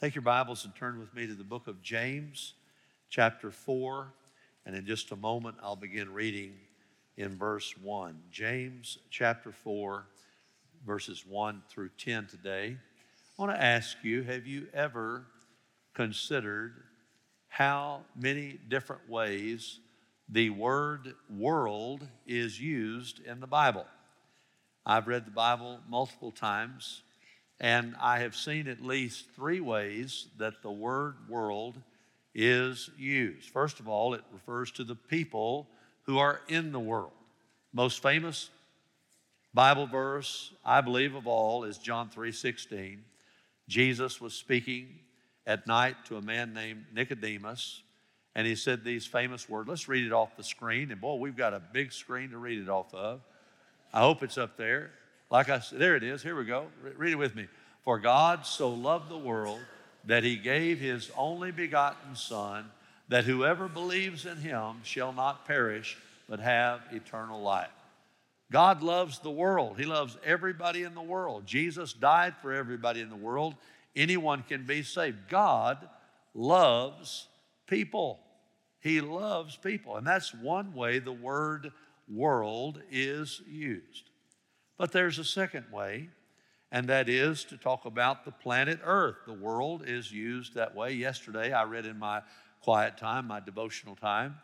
[0.00, 2.54] Take your Bibles and turn with me to the book of James,
[3.10, 4.10] chapter 4.
[4.64, 6.54] And in just a moment, I'll begin reading
[7.18, 8.18] in verse 1.
[8.30, 10.06] James, chapter 4,
[10.86, 12.78] verses 1 through 10 today.
[13.38, 15.26] I want to ask you have you ever
[15.92, 16.82] considered
[17.48, 19.80] how many different ways
[20.30, 23.84] the word world is used in the Bible?
[24.86, 27.02] I've read the Bible multiple times.
[27.60, 31.76] And I have seen at least three ways that the word world
[32.34, 33.50] is used.
[33.50, 35.68] First of all, it refers to the people
[36.04, 37.12] who are in the world.
[37.72, 38.50] Most famous
[39.52, 43.04] Bible verse, I believe of all, is John 3:16.
[43.68, 45.00] Jesus was speaking
[45.46, 47.82] at night to a man named Nicodemus,
[48.34, 49.68] and he said these famous words.
[49.68, 50.90] Let's read it off the screen.
[50.92, 53.20] And boy, we've got a big screen to read it off of.
[53.92, 54.92] I hope it's up there.
[55.30, 56.22] Like I said, there it is.
[56.22, 56.66] Here we go.
[56.96, 57.46] Read it with me.
[57.82, 59.60] For God so loved the world
[60.04, 62.66] that he gave his only begotten Son,
[63.08, 65.96] that whoever believes in him shall not perish,
[66.28, 67.70] but have eternal life.
[68.50, 69.78] God loves the world.
[69.78, 71.46] He loves everybody in the world.
[71.46, 73.54] Jesus died for everybody in the world.
[73.94, 75.28] Anyone can be saved.
[75.28, 75.78] God
[76.34, 77.28] loves
[77.66, 78.18] people.
[78.80, 79.96] He loves people.
[79.96, 81.70] And that's one way the word
[82.08, 84.09] world is used.
[84.80, 86.08] But there's a second way,
[86.72, 89.16] and that is to talk about the planet Earth.
[89.26, 90.94] The world is used that way.
[90.94, 92.22] Yesterday, I read in my
[92.62, 94.36] quiet time, my devotional time,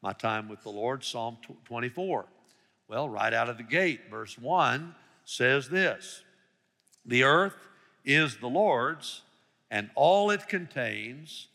[0.00, 2.26] my time with the Lord, Psalm 24.
[2.86, 6.22] Well, right out of the gate, verse 1 says this
[7.04, 7.66] The earth
[8.04, 9.22] is the Lord's
[9.72, 11.48] and all it contains.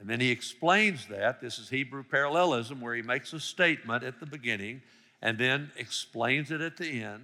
[0.00, 1.42] And then he explains that.
[1.42, 4.80] This is Hebrew parallelism, where he makes a statement at the beginning
[5.20, 7.22] and then explains it at the end.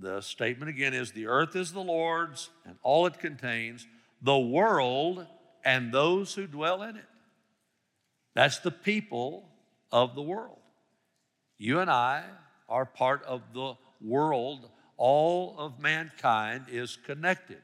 [0.00, 3.86] The statement again is the earth is the Lord's and all it contains,
[4.22, 5.26] the world
[5.64, 7.04] and those who dwell in it.
[8.34, 9.48] That's the people
[9.90, 10.58] of the world.
[11.58, 12.24] You and I
[12.68, 14.68] are part of the world.
[14.96, 17.62] All of mankind is connected.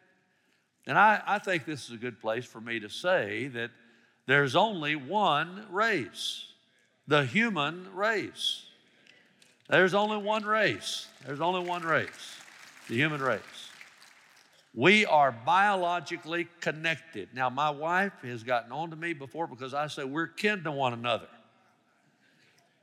[0.87, 3.71] And I, I think this is a good place for me to say that
[4.27, 6.47] there's only one race
[7.07, 8.65] the human race.
[9.69, 11.07] There's only one race.
[11.27, 12.37] There's only one race
[12.89, 13.41] the human race.
[14.75, 17.29] We are biologically connected.
[17.35, 20.73] Now, my wife has gotten on to me before because I say we're kin to
[20.73, 21.29] one another.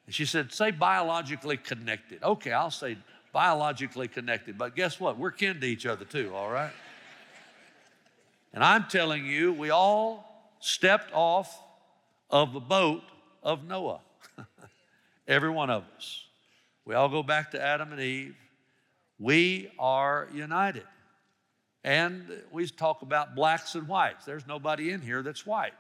[0.05, 2.23] And she said, say biologically connected.
[2.23, 2.97] Okay, I'll say
[3.31, 4.57] biologically connected.
[4.57, 5.17] But guess what?
[5.17, 6.71] We're kin to each other too, all right?
[8.53, 11.59] And I'm telling you, we all stepped off
[12.29, 13.03] of the boat
[13.43, 14.01] of Noah.
[15.27, 16.25] Every one of us.
[16.89, 18.35] We all go back to Adam and Eve.
[19.19, 20.87] We are united.
[21.83, 24.25] And we talk about blacks and whites.
[24.25, 25.75] There's nobody in here that's white.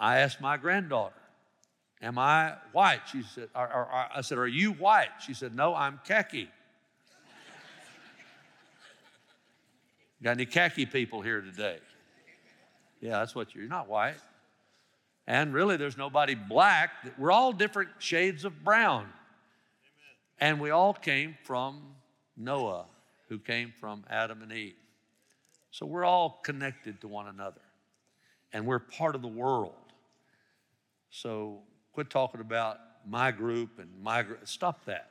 [0.00, 1.14] I asked my granddaughter,
[2.02, 3.02] Am I white?
[3.12, 5.10] She said, I said, Are you white?
[5.24, 6.48] She said, No, I'm khaki.
[10.24, 11.78] Got any khaki people here today?
[13.00, 14.16] Yeah, that's what you're, you're not white.
[15.26, 16.90] And really, there's nobody black.
[17.18, 19.02] We're all different shades of brown.
[19.02, 19.12] Amen.
[20.38, 21.82] And we all came from
[22.36, 22.86] Noah,
[23.28, 24.74] who came from Adam and Eve.
[25.70, 27.60] So we're all connected to one another.
[28.52, 29.72] And we're part of the world.
[31.10, 31.62] So
[31.92, 34.46] quit talking about my group and my group.
[34.46, 35.10] Stop that.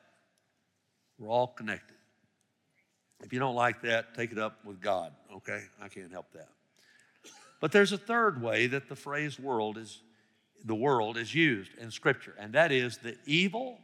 [1.18, 1.98] We're all connected.
[3.24, 5.64] If you don't like that, take it up with God, okay?
[5.82, 6.50] I can't help that.
[7.64, 10.02] But there's a third way that the phrase world is
[10.66, 13.80] the world is used in scripture, and that is the evil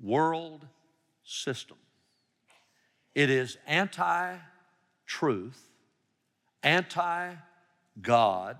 [0.00, 0.64] world
[1.24, 1.78] system.
[3.12, 4.36] It is anti
[5.04, 5.60] truth,
[6.62, 7.34] anti
[8.00, 8.56] God,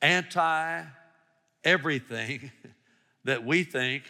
[0.00, 0.84] anti
[1.64, 2.52] everything
[3.24, 4.04] that we think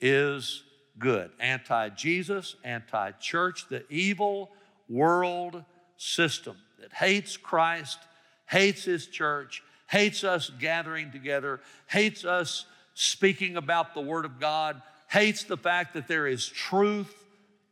[0.00, 0.64] is
[0.98, 1.30] good.
[1.38, 4.50] Anti Jesus, anti church, the evil
[4.88, 5.62] world
[5.96, 7.98] system that hates Christ
[8.48, 14.82] hates his church, hates us gathering together, hates us speaking about the Word of God,
[15.08, 17.14] hates the fact that there is truth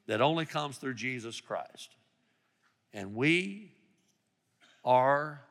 [0.06, 1.90] that only comes through Jesus Christ.
[2.92, 3.72] And we
[4.84, 5.42] are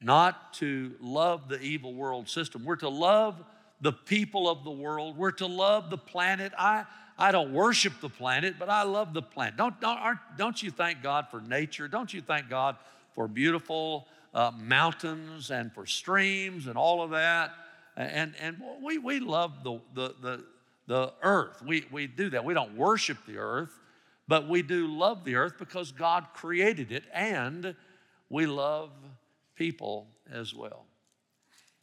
[0.00, 2.64] not to love the evil world system.
[2.64, 3.42] We're to love
[3.80, 5.16] the people of the world.
[5.16, 6.52] We're to love the planet.
[6.56, 6.84] I,
[7.16, 9.56] I don't worship the planet, but I love the planet.
[9.56, 11.88] Don't, don't, aren't, don't you thank God for nature?
[11.88, 12.76] Don't you thank God
[13.14, 17.52] for beautiful uh, mountains and for streams and all of that.
[17.96, 20.44] And, and we, we love the, the, the,
[20.86, 21.62] the earth.
[21.66, 22.44] We, we do that.
[22.44, 23.78] We don't worship the earth,
[24.28, 27.74] but we do love the earth because God created it and
[28.30, 28.90] we love
[29.56, 30.86] people as well.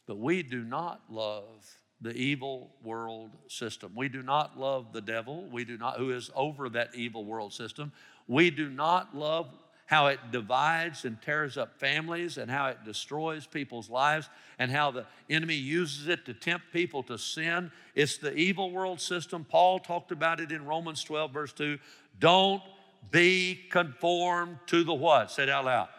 [0.07, 3.92] But we do not love the evil world system.
[3.95, 5.48] We do not love the devil.
[5.51, 7.92] We do not, who is over that evil world system.
[8.28, 9.48] We do not love
[9.85, 14.89] how it divides and tears up families and how it destroys people's lives and how
[14.91, 17.71] the enemy uses it to tempt people to sin.
[17.93, 19.45] It's the evil world system.
[19.47, 21.77] Paul talked about it in Romans 12, verse 2.
[22.19, 22.63] Don't
[23.11, 25.29] be conformed to the what?
[25.29, 25.89] Say it out loud.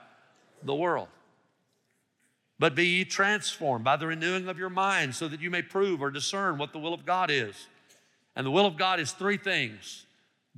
[0.64, 1.08] The world.
[2.58, 6.02] But be ye transformed by the renewing of your mind so that you may prove
[6.02, 7.68] or discern what the will of God is.
[8.34, 10.06] And the will of God is three things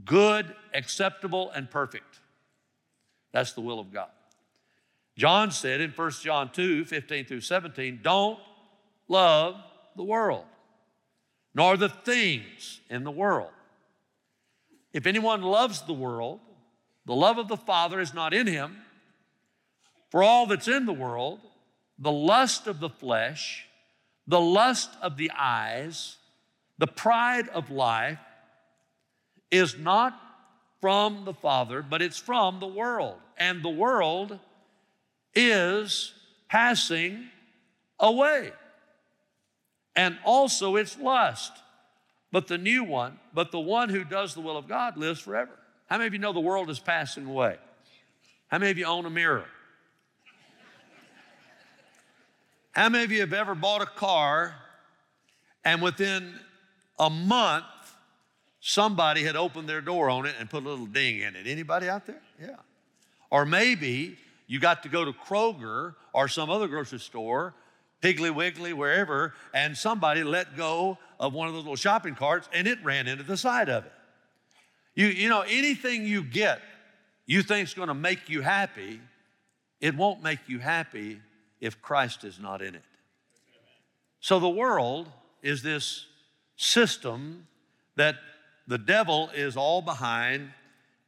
[0.05, 2.18] good, acceptable, and perfect.
[3.33, 4.11] That's the will of God.
[5.17, 8.39] John said in 1 John 2 15 through 17, don't
[9.09, 9.57] love
[9.97, 10.45] the world,
[11.55, 13.51] nor the things in the world.
[14.93, 16.41] If anyone loves the world,
[17.05, 18.77] the love of the Father is not in him.
[20.11, 21.41] For all that's in the world,
[21.99, 23.67] the lust of the flesh,
[24.27, 26.17] the lust of the eyes,
[26.79, 28.19] the pride of life
[29.51, 30.19] is not
[30.81, 33.17] from the Father, but it's from the world.
[33.37, 34.39] And the world
[35.35, 36.13] is
[36.49, 37.29] passing
[37.99, 38.53] away.
[39.97, 41.53] And also its lust.
[42.31, 45.59] But the new one, but the one who does the will of God lives forever.
[45.87, 47.57] How many of you know the world is passing away?
[48.49, 49.47] How many of you own a mirror?
[52.73, 54.55] How many of you have ever bought a car
[55.65, 56.35] and within
[56.99, 57.65] a month
[58.61, 61.47] somebody had opened their door on it and put a little ding in it?
[61.47, 62.21] Anybody out there?
[62.41, 62.57] Yeah.
[63.31, 64.17] Or maybe
[64.47, 67.55] you got to go to Kroger or some other grocery store,
[68.03, 72.67] Piggly Wiggly, wherever, and somebody let go of one of those little shopping carts and
[72.67, 73.93] it ran into the side of it.
[74.95, 76.61] You, you know, anything you get
[77.29, 79.01] you think is going to make you happy,
[79.81, 81.21] it won't make you happy
[81.61, 82.83] if Christ is not in it.
[84.21, 85.09] So the world
[85.43, 86.07] is this
[86.57, 87.47] system
[87.97, 88.17] that
[88.69, 90.51] the devil is all behind,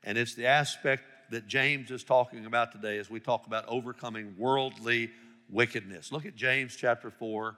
[0.03, 4.35] and it's the aspect that James is talking about today as we talk about overcoming
[4.39, 5.11] worldly
[5.51, 6.11] wickedness.
[6.11, 7.55] Look at James chapter 4,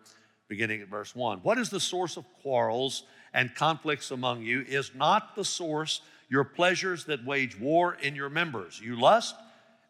[0.49, 1.39] beginning at verse 1.
[1.39, 4.65] What is the source of quarrels and conflicts among you?
[4.69, 8.81] Is not the source your pleasures that wage war in your members?
[8.83, 9.37] You lust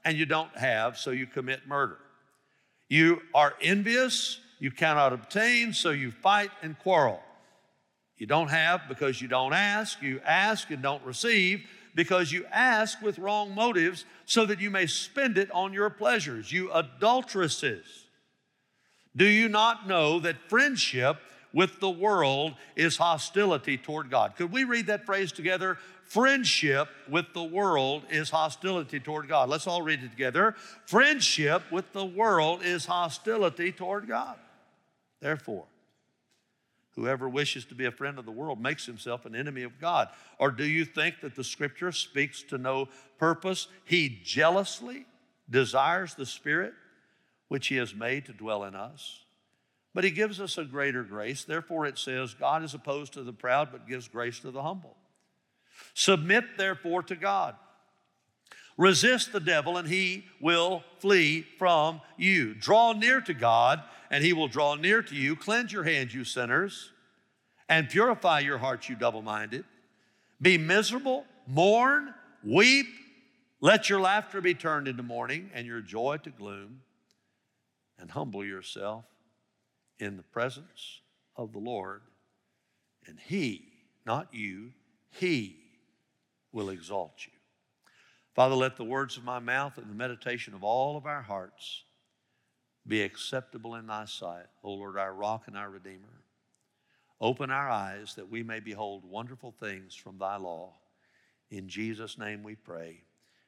[0.05, 1.99] and you don't have, so you commit murder.
[2.91, 7.23] You are envious, you cannot obtain, so you fight and quarrel.
[8.17, 10.00] You don't have because you don't ask.
[10.03, 11.64] You ask and don't receive
[11.94, 16.53] because you ask with wrong motives so that you may spend it on your pleasures.
[16.53, 18.06] You adulteresses.
[19.14, 21.19] Do you not know that friendship
[21.53, 24.37] with the world is hostility toward God?
[24.37, 25.76] Could we read that phrase together?
[26.05, 29.49] Friendship with the world is hostility toward God.
[29.49, 30.55] Let's all read it together.
[30.87, 34.37] Friendship with the world is hostility toward God.
[35.20, 35.65] Therefore,
[36.94, 40.09] whoever wishes to be a friend of the world makes himself an enemy of God.
[40.39, 43.69] Or do you think that the scripture speaks to no purpose?
[43.85, 45.06] He jealously
[45.50, 46.75] desires the Spirit
[47.49, 49.21] which He has made to dwell in us.
[49.94, 51.44] But He gives us a greater grace.
[51.44, 54.97] Therefore, it says, God is opposed to the proud, but gives grace to the humble.
[55.93, 57.56] Submit therefore to God.
[58.79, 62.55] Resist the devil, and he will flee from you.
[62.55, 65.34] Draw near to God, and he will draw near to you.
[65.34, 66.92] Cleanse your hands, you sinners,
[67.69, 69.64] and purify your hearts, you double minded.
[70.40, 72.12] Be miserable, mourn,
[72.44, 72.86] weep.
[73.62, 76.82] Let your laughter be turned into mourning, and your joy to gloom.
[77.98, 79.04] And humble yourself
[79.98, 81.00] in the presence
[81.34, 82.02] of the Lord,
[83.06, 83.62] and he,
[84.04, 84.72] not you,
[85.08, 85.56] he
[86.52, 87.32] will exalt you.
[88.34, 91.84] Father, let the words of my mouth and the meditation of all of our hearts
[92.86, 96.22] be acceptable in thy sight, O Lord, our rock and our redeemer.
[97.20, 100.72] Open our eyes that we may behold wonderful things from thy law.
[101.51, 103.03] In Jesus' name we pray.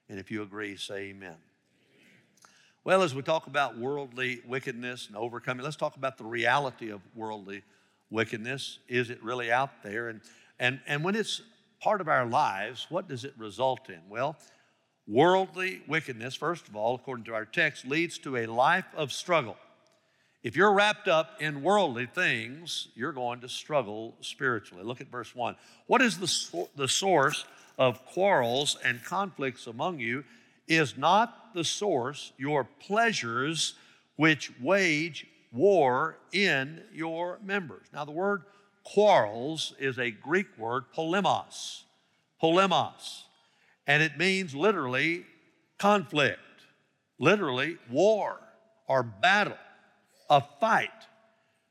[0.09, 1.37] And if you agree, say amen.
[2.85, 7.00] Well, as we talk about worldly wickedness and overcoming, let's talk about the reality of
[7.14, 7.62] worldly
[8.11, 8.79] wickedness.
[8.88, 10.09] Is it really out there?
[10.09, 10.21] And,
[10.61, 11.41] and, and when it's
[11.81, 14.00] part of our lives, what does it result in?
[14.09, 14.37] Well,
[15.07, 19.57] worldly wickedness, first of all, according to our text, leads to a life of struggle.
[20.43, 24.85] If you're wrapped up in worldly things, you're going to struggle spiritually.
[24.85, 25.57] Look at verse 1.
[25.87, 27.47] What is the, the source
[27.79, 30.25] of quarrels and conflicts among you?
[30.67, 33.75] Is not the source your pleasures
[34.17, 37.87] which wage war in your members.
[37.93, 38.43] Now, the word
[38.83, 41.83] quarrels is a Greek word, polemos.
[42.43, 43.23] Polemos.
[43.87, 45.25] And it means literally
[45.79, 46.41] conflict.
[47.19, 48.41] literally war
[48.88, 49.57] or battle,
[50.29, 50.91] a fight.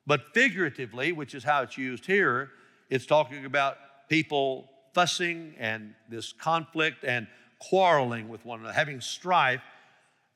[0.06, 2.50] But figuratively, which is how it's used here,
[2.90, 3.78] it's talking about
[4.10, 7.28] people fussing and this conflict and
[7.60, 9.62] quarreling with one another, having strife.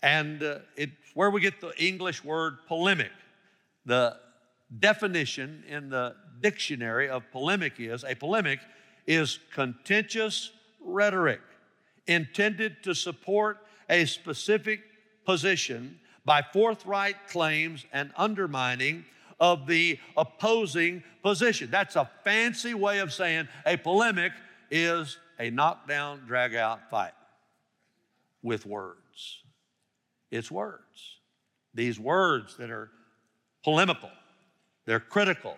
[0.01, 3.11] And uh, it's where we get the English word polemic.
[3.85, 4.17] The
[4.79, 8.59] definition in the dictionary of polemic is a polemic
[9.05, 11.41] is contentious rhetoric
[12.07, 13.59] intended to support
[13.89, 14.81] a specific
[15.25, 19.05] position by forthright claims and undermining
[19.39, 21.69] of the opposing position.
[21.71, 24.33] That's a fancy way of saying a polemic
[24.71, 27.13] is a knockdown, drag out fight
[28.41, 29.41] with words.
[30.31, 31.19] It's words.
[31.73, 32.89] These words that are
[33.63, 34.09] polemical,
[34.85, 35.55] they're critical,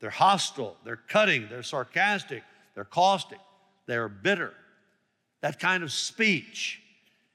[0.00, 2.42] they're hostile, they're cutting, they're sarcastic,
[2.74, 3.38] they're caustic,
[3.86, 4.52] they're bitter.
[5.42, 6.80] That kind of speech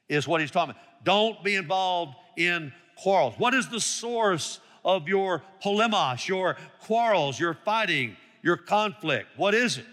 [0.08, 0.84] is what he's talking about.
[1.04, 3.36] Don't be involved in quarrels.
[3.38, 9.28] What is the source of your polemos, your quarrels, your fighting, your conflict?
[9.36, 9.86] What is it?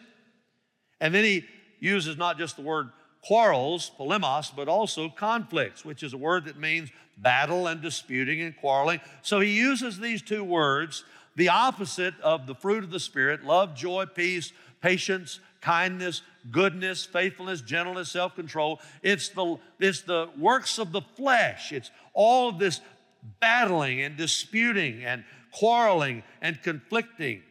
[1.01, 1.45] And then he
[1.81, 2.91] uses not just the word
[3.23, 8.57] quarrels, polemos, but also conflicts, which is a word that means battle and disputing and
[8.57, 9.01] quarreling.
[9.23, 11.05] So he uses these two words,
[11.37, 17.61] the opposite of the fruit of the Spirit love, joy, peace, patience, kindness, goodness, faithfulness,
[17.61, 18.81] gentleness, self control.
[19.03, 21.73] It's the, it's the works of the flesh.
[21.73, 22.81] It's all of this
[23.41, 27.43] battling and disputing and quarreling and conflicting.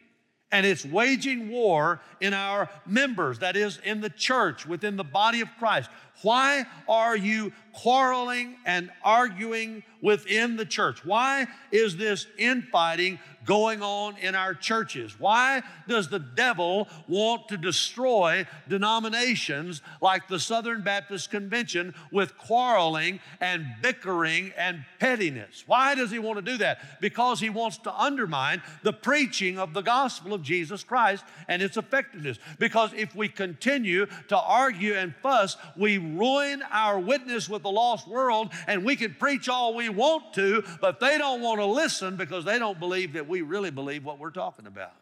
[0.50, 5.40] And it's waging war in our members, that is, in the church, within the body
[5.40, 5.88] of Christ.
[6.20, 11.04] Why are you quarreling and arguing within the church?
[11.04, 15.18] Why is this infighting going on in our churches?
[15.18, 23.20] Why does the devil want to destroy denominations like the Southern Baptist Convention with quarreling
[23.40, 25.64] and bickering and pettiness?
[25.66, 27.00] Why does he want to do that?
[27.00, 31.76] Because he wants to undermine the preaching of the gospel of Jesus Christ and its
[31.76, 32.38] effectiveness.
[32.58, 38.06] Because if we continue to argue and fuss, we ruin our witness with the lost
[38.06, 42.16] world and we can preach all we want to, but they don't want to listen
[42.16, 44.94] because they don't believe that we really believe what we're talking about.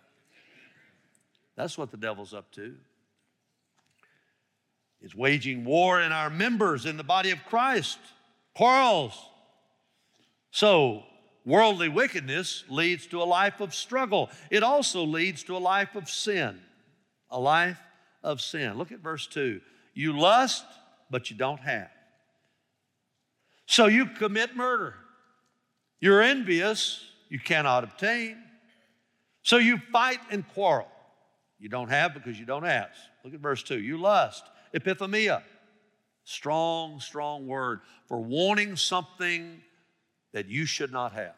[1.56, 2.75] That's what the devil's up to.
[5.02, 7.99] It's waging war in our members in the body of Christ,
[8.54, 9.18] quarrels.
[10.50, 11.04] So,
[11.44, 14.30] worldly wickedness leads to a life of struggle.
[14.50, 16.61] It also leads to a life of sin.
[17.30, 17.80] A life
[18.23, 18.76] of sin.
[18.76, 19.61] Look at verse 2.
[19.94, 20.64] You lust,
[21.11, 21.90] but you don't have.
[23.70, 24.96] So you commit murder.
[26.00, 28.36] You're envious, you cannot obtain.
[29.42, 30.88] So you fight and quarrel.
[31.60, 32.98] You don't have because you don't ask.
[33.24, 33.78] Look at verse 2.
[33.78, 34.42] You lust,
[34.74, 35.42] epithumia.
[36.24, 39.60] Strong, strong word for wanting something
[40.32, 41.36] that you should not have.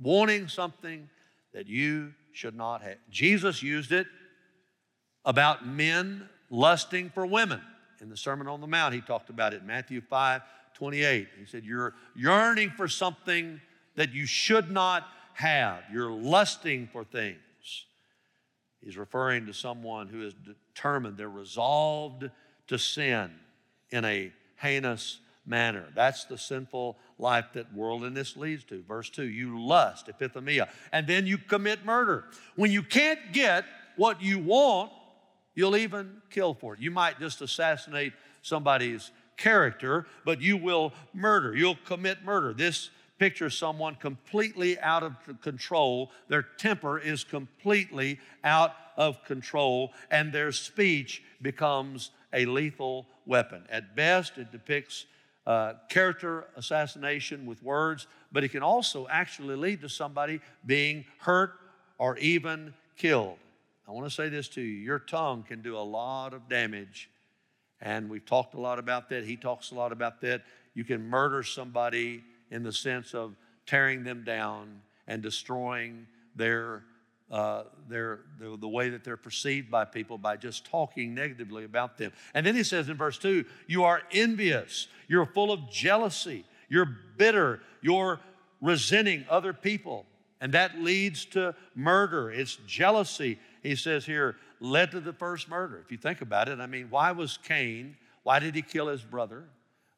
[0.00, 1.08] Wanting something
[1.54, 2.96] that you should not have.
[3.10, 4.08] Jesus used it
[5.24, 7.60] about men lusting for women.
[8.00, 10.42] In the Sermon on the Mount, he talked about it Matthew 5
[10.78, 11.28] 28.
[11.38, 13.60] He said, You're yearning for something
[13.96, 15.82] that you should not have.
[15.92, 17.36] You're lusting for things.
[18.80, 22.30] He's referring to someone who is determined, they're resolved
[22.68, 23.32] to sin
[23.90, 25.86] in a heinous manner.
[25.96, 28.82] That's the sinful life that worldliness leads to.
[28.86, 32.24] Verse 2 you lust, epithumia, and then you commit murder.
[32.54, 33.64] When you can't get
[33.96, 34.92] what you want,
[35.56, 36.80] you'll even kill for it.
[36.80, 41.56] You might just assassinate somebody's character, but you will murder.
[41.56, 42.52] You'll commit murder.
[42.52, 46.10] This pictures someone completely out of control.
[46.28, 53.64] Their temper is completely out of control, and their speech becomes a lethal weapon.
[53.70, 55.06] At best, it depicts
[55.46, 61.54] uh, character assassination with words, but it can also actually lead to somebody being hurt
[61.96, 63.38] or even killed.
[63.88, 67.08] I want to say this to you your tongue can do a lot of damage
[67.80, 69.24] and we've talked a lot about that.
[69.24, 70.42] He talks a lot about that.
[70.74, 76.84] You can murder somebody in the sense of tearing them down and destroying their,
[77.30, 81.98] uh, their, the, the way that they're perceived by people by just talking negatively about
[81.98, 82.12] them.
[82.34, 86.96] And then he says in verse 2 you are envious, you're full of jealousy, you're
[87.16, 88.20] bitter, you're
[88.60, 90.06] resenting other people.
[90.40, 92.30] And that leads to murder.
[92.30, 93.38] It's jealousy.
[93.62, 95.80] He says here, led to the first murder.
[95.84, 99.02] If you think about it, I mean, why was Cain, why did he kill his
[99.02, 99.44] brother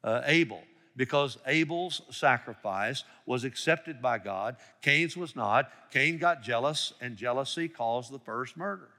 [0.03, 0.63] uh, Abel?
[0.95, 5.71] Because Abel's sacrifice was accepted by God, Cain's was not.
[5.91, 8.89] Cain got jealous, and jealousy caused the first murder.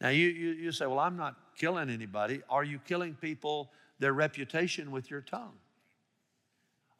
[0.00, 2.42] Now, you, you, you say, Well, I'm not killing anybody.
[2.50, 5.54] Are you killing people, their reputation with your tongue?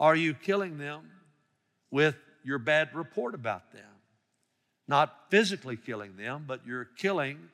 [0.00, 1.02] Are you killing them
[1.90, 2.16] with
[2.48, 3.84] your bad report about them?
[4.88, 7.50] Not physically killing them, but you're killing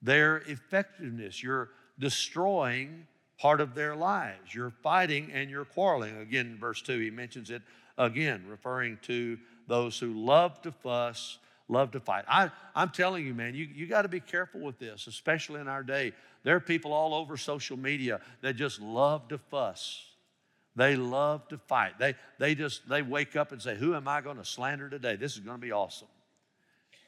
[0.00, 1.42] their effectiveness.
[1.42, 4.54] You're destroying part of their lives.
[4.54, 6.16] You're fighting and you're quarreling.
[6.18, 7.62] Again, verse 2, he mentions it
[7.96, 12.24] again, referring to those who love to fuss, love to fight.
[12.28, 15.66] I, I'm telling you, man, you, you got to be careful with this, especially in
[15.66, 16.12] our day.
[16.44, 20.04] There are people all over social media that just love to fuss.
[20.78, 21.98] They love to fight.
[21.98, 25.16] They, they just, they wake up and say, who am I going to slander today?
[25.16, 26.06] This is going to be awesome.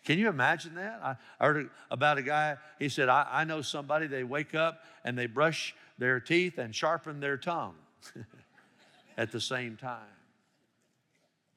[0.05, 1.01] Can you imagine that?
[1.41, 5.17] I heard about a guy, he said, I, I know somebody, they wake up and
[5.17, 7.77] they brush their teeth and sharpen their tongue
[9.17, 10.01] at the same time.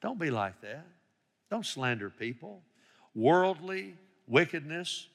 [0.00, 0.86] Don't be like that.
[1.50, 2.62] Don't slander people.
[3.16, 3.96] Worldly
[4.28, 5.08] wickedness,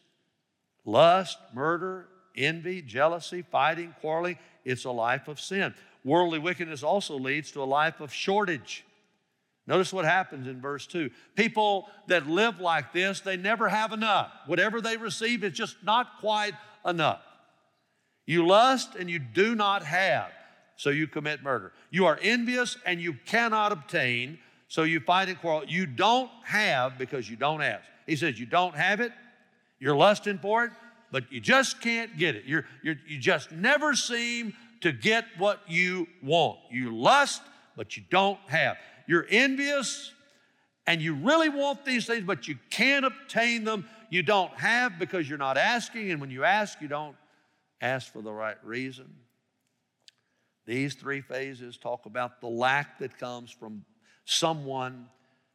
[0.84, 5.74] lust, murder, envy, jealousy, fighting, quarreling, it's a life of sin.
[6.04, 8.86] Worldly wickedness also leads to a life of shortage.
[9.68, 11.12] Notice what happens in verse 2.
[11.36, 14.32] People that live like this, they never have enough.
[14.48, 17.22] Whatever they receive is just not quite enough.
[18.26, 20.32] You lust and you do not have,
[20.76, 21.72] so you commit murder.
[21.92, 25.66] You are envious and you cannot obtain, so you fight and quarrel.
[25.68, 27.84] You don't have because you don't ask.
[28.08, 29.12] He says, You don't have it,
[29.80, 30.72] you're lusting for it,
[31.12, 32.46] but you just can't get it.
[32.46, 36.60] You're, you're, you just never seem to get what you want.
[36.72, 37.42] You lust,
[37.76, 38.78] but you don't have.
[39.08, 40.14] You're envious
[40.90, 43.88] and you really want these things, but you can't obtain them.
[44.10, 47.16] You don't have because you're not asking, and when you ask, you don't
[47.80, 49.06] ask for the right reason.
[50.66, 53.86] These three phases talk about the lack that comes from
[54.26, 55.08] someone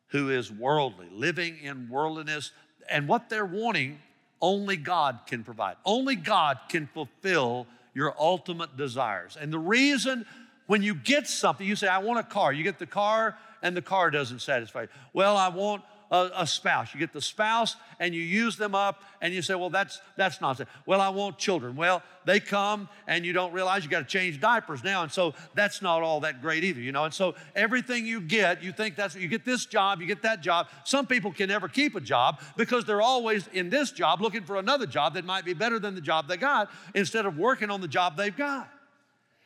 [0.08, 2.52] who is worldly, living in worldliness,
[2.88, 3.98] and what they're wanting,
[4.40, 5.76] only God can provide.
[5.84, 9.38] Only God can fulfill your ultimate desires.
[9.40, 10.26] And the reason
[10.66, 12.52] when you get something, you say, I want a car.
[12.52, 14.88] You get the car, and the car doesn't satisfy you.
[15.12, 16.92] Well, I want a, a, spouse.
[16.94, 20.40] You get the spouse and you use them up and you say, well, that's, that's
[20.40, 20.68] nonsense.
[20.86, 21.76] Well, I want children.
[21.76, 25.02] Well, they come and you don't realize you got to change diapers now.
[25.02, 27.04] And so that's not all that great either, you know.
[27.04, 30.40] And so everything you get, you think that's, you get this job, you get that
[30.40, 30.68] job.
[30.84, 34.56] Some people can never keep a job because they're always in this job looking for
[34.56, 37.80] another job that might be better than the job they got instead of working on
[37.80, 38.68] the job they've got.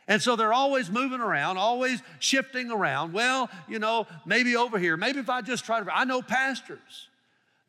[0.09, 3.13] And so they're always moving around, always shifting around.
[3.13, 7.09] Well, you know, maybe over here, maybe if I just try to, I know pastors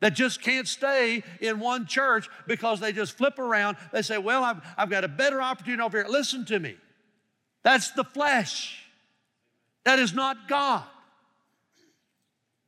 [0.00, 3.76] that just can't stay in one church because they just flip around.
[3.92, 6.08] They say, Well, I've, I've got a better opportunity over here.
[6.08, 6.76] Listen to me.
[7.62, 8.86] That's the flesh,
[9.84, 10.84] that is not God.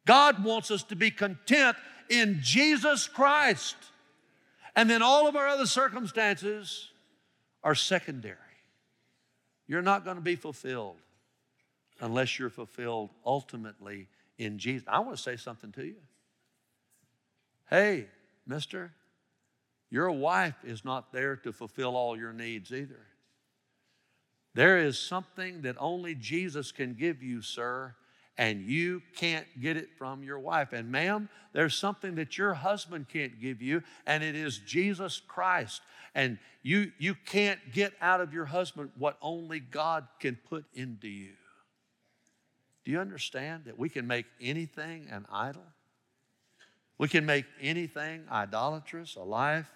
[0.05, 1.77] God wants us to be content
[2.11, 3.77] in Jesus Christ.
[4.75, 6.91] And then all of our other circumstances
[7.63, 8.37] are secondary.
[9.73, 10.99] You're not going to be fulfilled
[11.99, 14.07] unless you're fulfilled ultimately
[14.37, 14.87] in Jesus.
[14.87, 15.97] I want to say something to you.
[17.71, 18.05] Hey,
[18.47, 18.93] mister,
[19.89, 23.01] your wife is not there to fulfill all your needs either.
[24.53, 27.95] There is something that only Jesus can give you, sir,
[28.39, 30.73] and you can't get it from your wife.
[30.73, 35.83] And, ma'am, there's something that your husband can't give you, and it is Jesus Christ.
[36.15, 41.09] And you, you can't get out of your husband what only God can put into
[41.09, 41.33] you.
[42.85, 45.65] Do you understand that we can make anything an idol?
[46.99, 49.71] We can make anything idolatrous, a life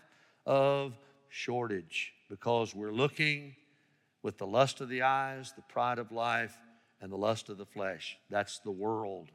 [0.44, 0.94] of
[1.28, 3.54] shortage, because we're looking
[4.22, 6.56] with the lust of the eyes, the pride of life,
[7.00, 8.18] and the lust of the flesh.
[8.30, 9.28] That's the world.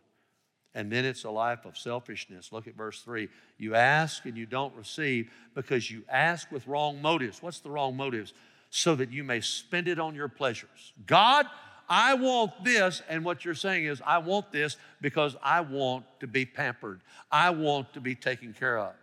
[0.73, 2.51] And then it's a life of selfishness.
[2.51, 3.27] Look at verse 3.
[3.57, 7.41] You ask and you don't receive because you ask with wrong motives.
[7.41, 8.33] What's the wrong motives?
[8.69, 10.93] So that you may spend it on your pleasures.
[11.05, 11.45] God,
[11.89, 13.01] I want this.
[13.09, 17.49] And what you're saying is, I want this because I want to be pampered, I
[17.49, 18.93] want to be taken care of.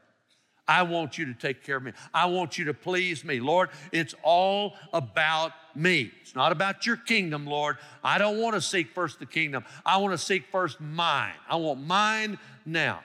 [0.68, 1.92] I want you to take care of me.
[2.12, 3.40] I want you to please me.
[3.40, 6.12] Lord, it's all about me.
[6.20, 7.78] It's not about your kingdom, Lord.
[8.04, 9.64] I don't want to seek first the kingdom.
[9.86, 11.32] I want to seek first mine.
[11.48, 13.00] I want mine now.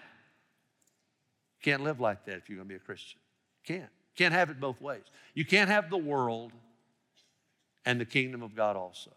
[1.61, 3.19] Can't live like that if you're going to be a Christian.
[3.65, 3.89] Can't.
[4.17, 5.03] Can't have it both ways.
[5.33, 6.51] You can't have the world
[7.85, 9.11] and the kingdom of God also.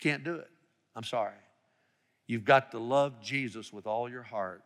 [0.00, 0.50] Can't do it.
[0.94, 1.32] I'm sorry.
[2.26, 4.62] You've got to love Jesus with all your heart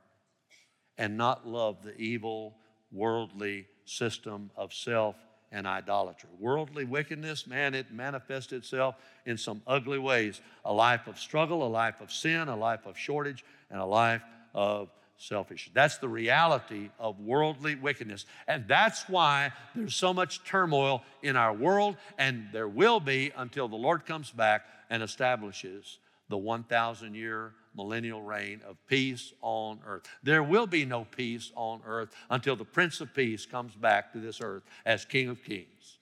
[0.96, 2.56] and not love the evil
[2.92, 5.16] worldly system of self
[5.50, 6.28] and idolatry.
[6.38, 11.68] Worldly wickedness, man, it manifests itself in some ugly ways a life of struggle, a
[11.68, 14.22] life of sin, a life of shortage, and a life
[14.54, 15.72] of selfishness.
[15.74, 18.24] That's the reality of worldly wickedness.
[18.46, 23.68] And that's why there's so much turmoil in our world, and there will be until
[23.68, 25.98] the Lord comes back and establishes
[26.28, 30.02] the 1,000 year millennial reign of peace on earth.
[30.22, 34.18] There will be no peace on earth until the Prince of Peace comes back to
[34.18, 35.98] this earth as King of Kings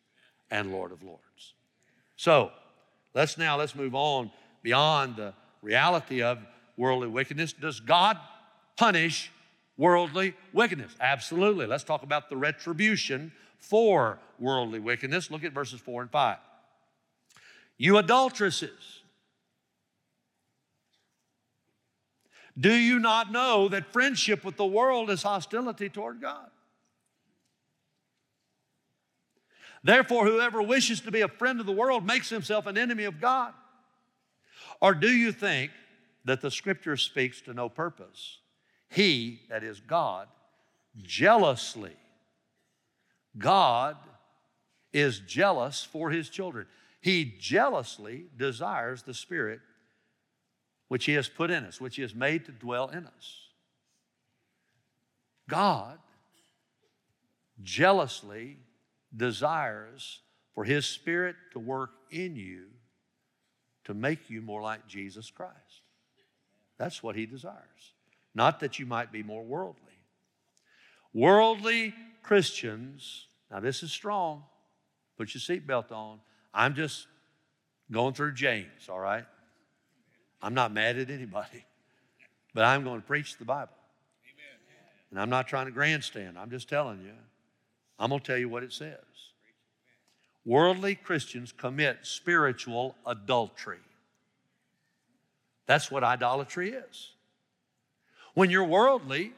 [0.50, 1.52] and Lord of Lords.
[2.16, 2.50] So
[3.14, 4.30] let's now let's move on
[4.62, 6.38] beyond the reality of
[6.78, 7.52] worldly wickedness.
[7.52, 8.18] Does God
[8.76, 9.30] punish
[9.76, 10.96] worldly wickedness?
[10.98, 11.66] Absolutely.
[11.66, 15.30] Let's talk about the retribution for worldly wickedness.
[15.30, 16.38] Look at verses 4 and 5.
[17.76, 19.02] You adulteresses,
[22.58, 26.48] do you not know that friendship with the world is hostility toward God?
[29.84, 33.20] Therefore, whoever wishes to be a friend of the world makes himself an enemy of
[33.20, 33.52] God.
[34.80, 35.70] Or do you think
[36.24, 38.38] that the scripture speaks to no purpose?
[38.88, 40.28] He, that is God,
[41.02, 41.96] jealously,
[43.38, 43.96] God
[44.92, 46.66] is jealous for his children.
[47.00, 49.60] He jealously desires the Spirit
[50.88, 53.40] which He has put in us, which He has made to dwell in us.
[55.48, 55.98] God
[57.62, 58.58] jealously
[59.16, 60.20] desires
[60.54, 62.64] for His Spirit to work in you
[63.84, 65.54] to make you more like Jesus Christ.
[66.78, 67.92] That's what He desires.
[68.34, 69.82] Not that you might be more worldly.
[71.14, 74.42] Worldly Christians, now this is strong,
[75.16, 76.18] put your seatbelt on.
[76.52, 77.06] I'm just
[77.90, 79.24] going through James, all right?
[80.42, 81.64] I'm not mad at anybody,
[82.54, 83.72] but I'm going to preach the Bible.
[85.10, 87.12] And I'm not trying to grandstand, I'm just telling you.
[87.98, 88.98] I'm going to tell you what it says.
[90.44, 93.78] Worldly Christians commit spiritual adultery.
[95.66, 97.10] That's what idolatry is.
[98.34, 99.32] When you're worldly,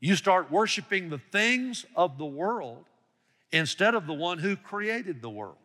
[0.00, 2.84] you start worshiping the things of the world
[3.52, 5.56] instead of the one who created the world.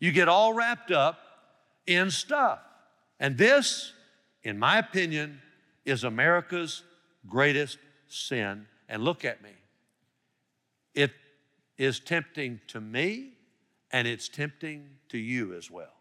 [0.00, 1.20] You get all wrapped up
[1.86, 2.58] in stuff.
[3.20, 3.92] And this,
[4.42, 5.40] in my opinion,
[5.84, 6.82] is America's
[7.28, 7.78] greatest
[8.08, 8.66] sin.
[8.88, 9.50] And look at me.
[10.94, 11.12] It
[11.78, 13.34] is tempting to me,
[13.92, 15.92] and it's tempting to you as well.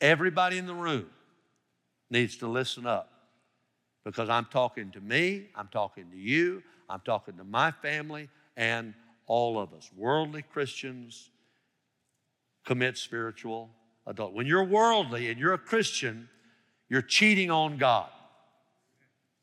[0.00, 1.06] Everybody in the room
[2.10, 3.10] needs to listen up
[4.04, 8.94] because I'm talking to me, I'm talking to you, I'm talking to my family, and
[9.26, 9.90] all of us.
[9.96, 11.30] Worldly Christians
[12.64, 13.70] commit spiritual
[14.06, 14.32] adult.
[14.32, 16.28] When you're worldly and you're a Christian,
[16.88, 18.08] you're cheating on God.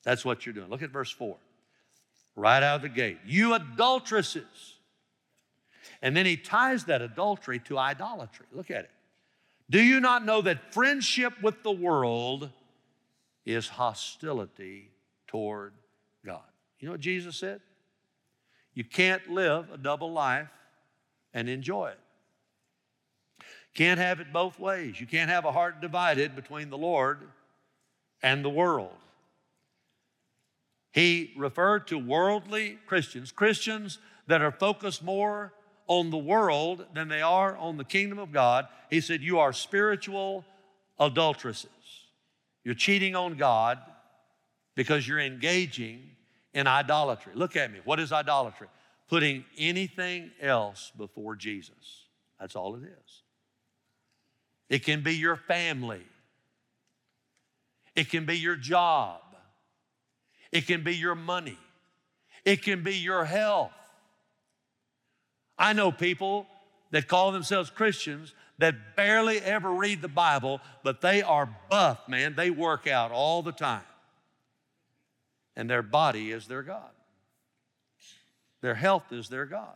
[0.04, 0.70] That's what you're doing.
[0.70, 1.36] Look at verse 4.
[2.36, 3.20] Right out of the gate.
[3.26, 4.76] You adulteresses.
[6.02, 8.46] And then he ties that adultery to idolatry.
[8.52, 8.92] Look at it.
[9.70, 12.50] Do you not know that friendship with the world
[13.46, 14.90] is hostility
[15.28, 15.74] toward
[16.26, 16.42] God?
[16.80, 17.62] You know what Jesus said?
[18.74, 20.50] You can't live a double life
[21.34, 22.00] and enjoy it.
[23.74, 25.00] Can't have it both ways.
[25.00, 27.20] You can't have a heart divided between the Lord
[28.22, 28.92] and the world.
[30.92, 35.54] He referred to worldly Christians, Christians that are focused more
[35.88, 38.68] on the world than they are on the kingdom of God.
[38.90, 40.46] He said, You are spiritual
[41.00, 41.70] adulteresses.
[42.64, 43.80] You're cheating on God
[44.76, 46.12] because you're engaging
[46.54, 47.34] in idolatry.
[47.36, 47.80] Look at me.
[47.84, 48.68] What is idolatry?
[49.10, 52.06] Putting anything else before Jesus.
[52.40, 53.24] That's all it is.
[54.70, 56.04] It can be your family.
[57.96, 59.22] It can be your job.
[60.52, 61.58] It can be your money.
[62.46, 63.72] It can be your health.
[65.58, 66.48] I know people
[66.92, 72.36] that call themselves Christians that barely ever read the Bible, but they are buff, man.
[72.36, 73.82] They work out all the time.
[75.56, 76.92] And their body is their God,
[78.62, 79.76] their health is their God.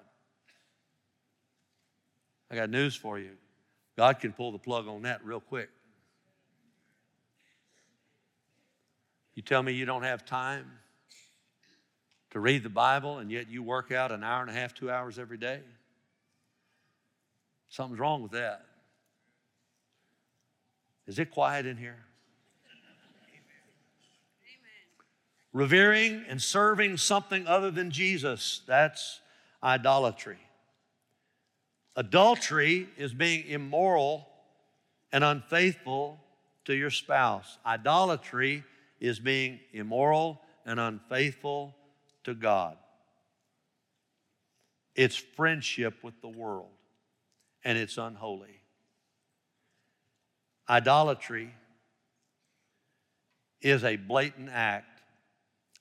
[2.50, 3.32] I got news for you.
[3.98, 5.70] God can pull the plug on that real quick.
[9.34, 10.66] You tell me you don't have time
[12.32, 14.92] to read the Bible and yet you work out an hour and a half, two
[14.92, 15.62] hours every day?
[17.70, 18.66] Something's wrong with that.
[21.08, 22.04] Is it quiet in here?
[25.54, 29.22] Revering and serving something other than Jesus, that's
[29.64, 30.38] idolatry.
[31.98, 34.28] Adultery is being immoral
[35.12, 36.20] and unfaithful
[36.66, 37.58] to your spouse.
[37.66, 38.64] Idolatry
[39.00, 41.76] is being immoral and unfaithful
[42.24, 42.78] to God.
[44.96, 46.70] It's friendship with the world,
[47.64, 48.62] and it's unholy.
[50.70, 51.52] Idolatry
[53.60, 55.02] is a blatant act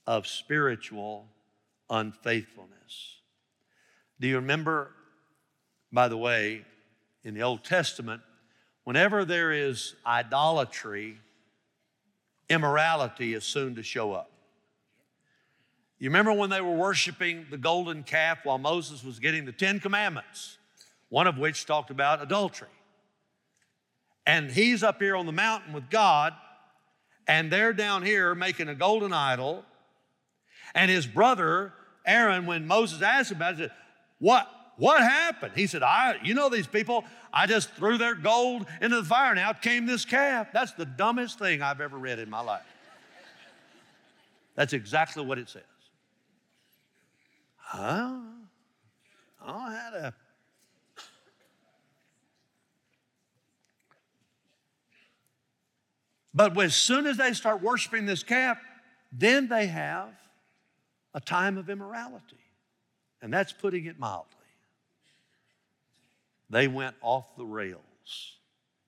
[0.06, 1.26] of spiritual
[1.90, 3.16] unfaithfulness.
[4.18, 4.92] Do you remember
[5.96, 6.64] by the way,
[7.24, 8.22] in the Old Testament,
[8.86, 11.18] Whenever there is idolatry,
[12.48, 14.30] immorality is soon to show up.
[15.98, 19.80] You remember when they were worshiping the golden calf while Moses was getting the Ten
[19.80, 20.58] Commandments,
[21.08, 22.68] one of which talked about adultery.
[24.24, 26.32] And he's up here on the mountain with God,
[27.26, 29.64] and they're down here making a golden idol.
[30.76, 31.72] And his brother,
[32.06, 33.72] Aaron, when Moses asked about it, said,
[34.20, 34.48] What?
[34.76, 35.52] What happened?
[35.54, 39.30] He said, I, you know these people, I just threw their gold into the fire
[39.30, 40.48] and out came this calf.
[40.52, 42.62] That's the dumbest thing I've ever read in my life.
[44.54, 45.62] That's exactly what it says.
[47.56, 48.20] Huh?
[49.44, 50.14] I had a
[56.36, 58.58] But as soon as they start worshiping this calf,
[59.10, 60.10] then they have
[61.14, 62.36] a time of immorality.
[63.22, 64.35] And that's putting it mildly.
[66.48, 67.80] They went off the rails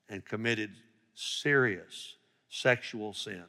[0.07, 0.71] and committed
[1.13, 2.15] serious
[2.49, 3.43] sexual sin.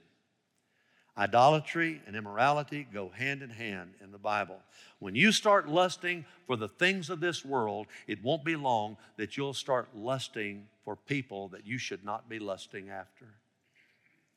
[1.16, 4.59] Idolatry and immorality go hand in hand in the Bible.
[5.01, 9.37] When you start lusting for the things of this world, it won't be long that
[9.37, 13.27] you'll start lusting for people that you should not be lusting after.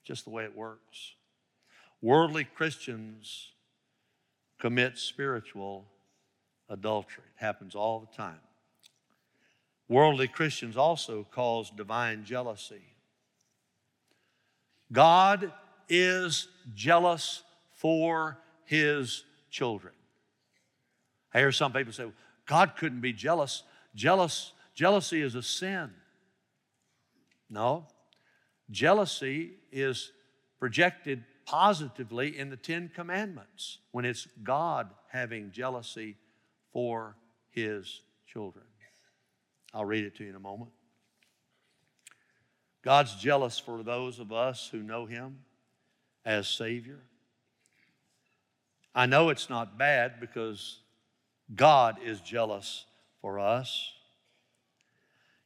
[0.04, 1.14] Just the way it works.
[2.02, 3.52] Worldly Christians
[4.60, 5.86] commit spiritual
[6.68, 7.24] adultery.
[7.38, 8.40] It happens all the time.
[9.89, 12.82] Worldly Christians also cause divine jealousy.
[14.91, 15.52] God
[15.89, 17.43] is jealous
[17.74, 19.93] for his children.
[21.34, 22.06] I hear some people say,
[22.46, 23.63] God couldn't be jealous.
[23.96, 25.91] Jealous, jealousy is a sin.
[27.50, 27.88] No.
[28.72, 30.12] Jealousy is
[30.60, 36.15] projected positively in the Ten Commandments when it's God having jealousy
[36.72, 37.15] for
[37.50, 38.65] his children.
[39.74, 40.72] I'll read it to you in a moment.
[42.84, 45.40] God's jealous for those of us who know him
[46.26, 47.00] as Savior.
[48.94, 50.80] I know it's not bad because
[51.56, 52.86] God is jealous
[53.22, 53.92] for us.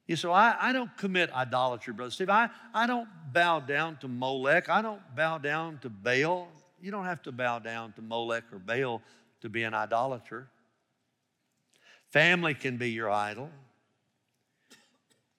[0.08, 2.30] You say, I, I don't commit idolatry, Brother Steve.
[2.30, 4.70] I, I don't bow down to Molech.
[4.70, 6.48] I don't bow down to Baal.
[6.82, 9.02] You don't have to bow down to Molech or Baal
[9.42, 10.50] to be an idolater.
[12.10, 13.50] Family can be your idol.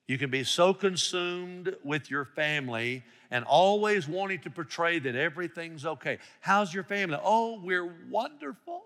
[0.09, 5.85] You can be so consumed with your family and always wanting to portray that everything's
[5.85, 6.17] okay.
[6.41, 7.19] How's your family?
[7.23, 8.85] Oh, we're wonderful.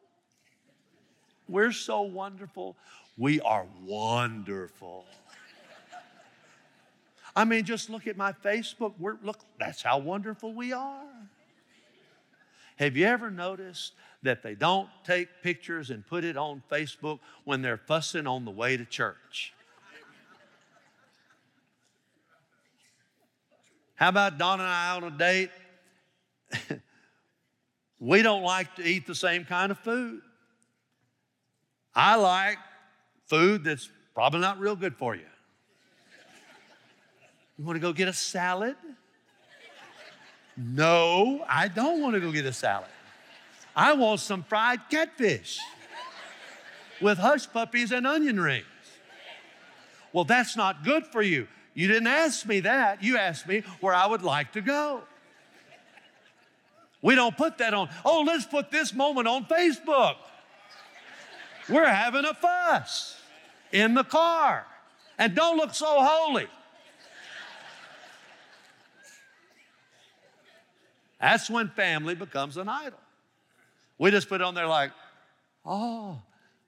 [1.47, 2.75] We're so wonderful.
[3.17, 5.05] We are wonderful.
[7.33, 8.91] I mean, just look at my Facebook.
[8.99, 11.05] We're, look, that's how wonderful we are.
[12.75, 17.61] Have you ever noticed that they don't take pictures and put it on Facebook when
[17.61, 19.53] they're fussing on the way to church?
[24.03, 25.49] How about Don and I on a date?
[28.01, 30.19] we don't like to eat the same kind of food.
[31.95, 32.57] I like
[33.27, 35.23] food that's probably not real good for you.
[37.57, 38.75] You want to go get a salad?
[40.57, 42.89] No, I don't want to go get a salad.
[43.73, 45.61] I want some fried catfish
[47.01, 48.65] with hush puppies and onion rings.
[50.11, 51.47] Well, that's not good for you.
[51.73, 53.03] You didn't ask me that.
[53.03, 55.01] You asked me where I would like to go.
[57.01, 57.89] We don't put that on.
[58.05, 60.15] Oh, let's put this moment on Facebook.
[61.67, 63.17] We're having a fuss
[63.71, 64.65] in the car.
[65.17, 66.47] And don't look so holy.
[71.19, 72.99] That's when family becomes an idol.
[73.97, 74.91] We just put on there like,
[75.65, 76.21] oh,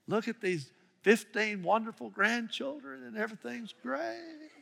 [0.08, 0.70] look at these
[1.02, 4.55] 15 wonderful grandchildren and everything's great.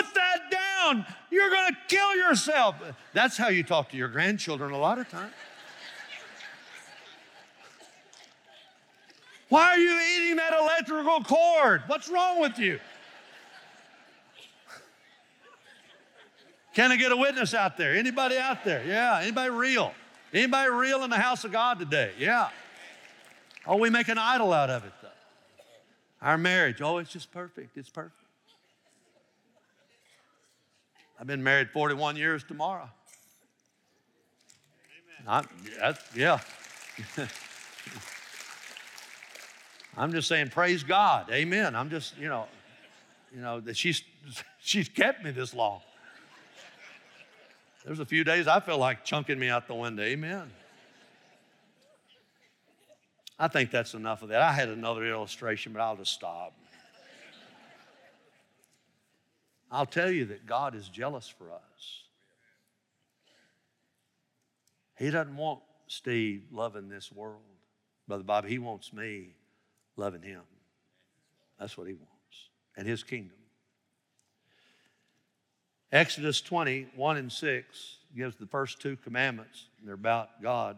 [0.00, 1.04] Put that down.
[1.30, 2.76] You're going to kill yourself.
[3.12, 5.32] That's how you talk to your grandchildren a lot of times.
[9.50, 11.82] Why are you eating that electrical cord?
[11.86, 12.78] What's wrong with you?
[16.72, 17.94] Can I get a witness out there?
[17.94, 18.82] Anybody out there?
[18.86, 19.92] Yeah, anybody real?
[20.32, 22.12] Anybody real in the house of God today?
[22.16, 22.48] Yeah.
[23.66, 25.08] Oh, we make an idol out of it though.
[26.22, 27.76] Our marriage, oh, it's just perfect.
[27.76, 28.19] It's perfect.
[31.20, 32.88] I've been married 41 years tomorrow.
[35.28, 35.44] I,
[36.16, 36.38] yeah.
[39.98, 41.30] I'm just saying, praise God.
[41.30, 41.76] Amen.
[41.76, 42.46] I'm just, you know,
[43.34, 44.02] you know, that she's
[44.62, 45.82] she's kept me this long.
[47.84, 50.02] There's a few days I feel like chunking me out the window.
[50.02, 50.50] Amen.
[53.38, 54.40] I think that's enough of that.
[54.40, 56.54] I had another illustration, but I'll just stop.
[59.70, 62.02] I'll tell you that God is jealous for us.
[64.98, 67.40] He doesn't want Steve loving this world.
[68.06, 69.34] Brother Bob, he wants me
[69.96, 70.42] loving him.
[71.58, 72.08] That's what he wants.
[72.76, 73.36] And his kingdom.
[75.92, 79.66] Exodus 20, 1 and 6 gives the first two commandments.
[79.84, 80.76] They're about God.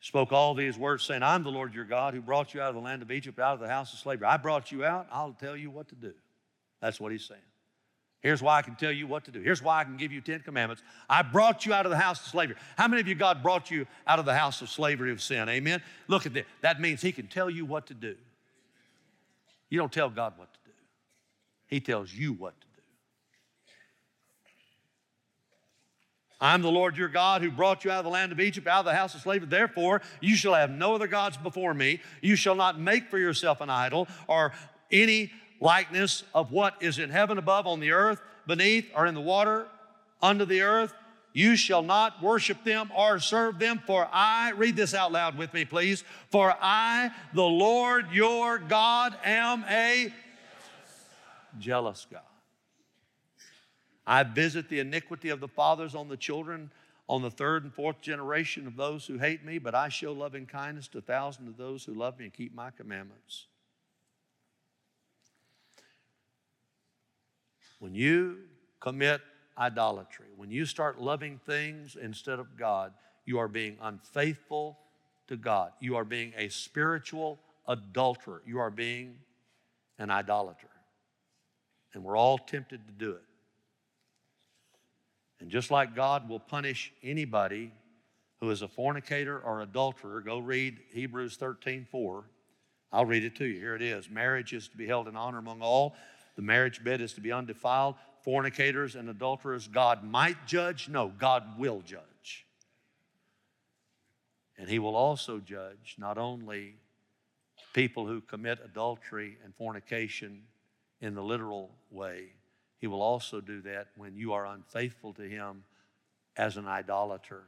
[0.00, 2.74] Spoke all these words, saying, I'm the Lord your God who brought you out of
[2.74, 4.26] the land of Egypt, out of the house of slavery.
[4.26, 6.12] I brought you out, I'll tell you what to do.
[6.84, 7.40] That's what he's saying.
[8.20, 9.40] Here's why I can tell you what to do.
[9.40, 10.82] Here's why I can give you 10 commandments.
[11.08, 12.56] I brought you out of the house of slavery.
[12.76, 15.48] How many of you, God brought you out of the house of slavery of sin?
[15.48, 15.80] Amen?
[16.08, 16.44] Look at that.
[16.60, 18.16] That means He can tell you what to do.
[19.70, 20.72] You don't tell God what to do,
[21.68, 22.82] He tells you what to do.
[26.38, 28.80] I'm the Lord your God who brought you out of the land of Egypt, out
[28.80, 29.48] of the house of slavery.
[29.48, 32.02] Therefore, you shall have no other gods before me.
[32.20, 34.52] You shall not make for yourself an idol or
[34.90, 39.20] any likeness of what is in heaven above, on the earth beneath, or in the
[39.20, 39.66] water
[40.22, 40.94] under the earth.
[41.32, 45.52] You shall not worship them or serve them, for I, read this out loud with
[45.52, 46.04] me, please.
[46.30, 50.12] For I, the Lord your God, am a
[51.58, 52.22] jealous God.
[54.06, 56.70] I visit the iniquity of the fathers on the children,
[57.08, 60.46] on the third and fourth generation of those who hate me, but I show loving
[60.46, 63.46] kindness to thousands of those who love me and keep my commandments.
[67.84, 68.38] When you
[68.80, 69.20] commit
[69.58, 72.94] idolatry, when you start loving things instead of God,
[73.26, 74.78] you are being unfaithful
[75.26, 75.72] to God.
[75.80, 78.40] You are being a spiritual adulterer.
[78.46, 79.16] You are being
[79.98, 80.70] an idolater.
[81.92, 83.24] And we're all tempted to do it.
[85.40, 87.70] And just like God will punish anybody
[88.40, 92.24] who is a fornicator or adulterer, go read Hebrews 13 4.
[92.92, 93.60] I'll read it to you.
[93.60, 94.08] Here it is.
[94.08, 95.94] Marriage is to be held in honor among all
[96.36, 97.94] the marriage bed is to be undefiled.
[98.22, 100.88] Fornicators and adulterers, God might judge.
[100.88, 102.46] No, God will judge.
[104.56, 106.76] And He will also judge not only
[107.72, 110.42] people who commit adultery and fornication
[111.00, 112.32] in the literal way,
[112.78, 115.64] He will also do that when you are unfaithful to Him
[116.36, 117.42] as an idolater.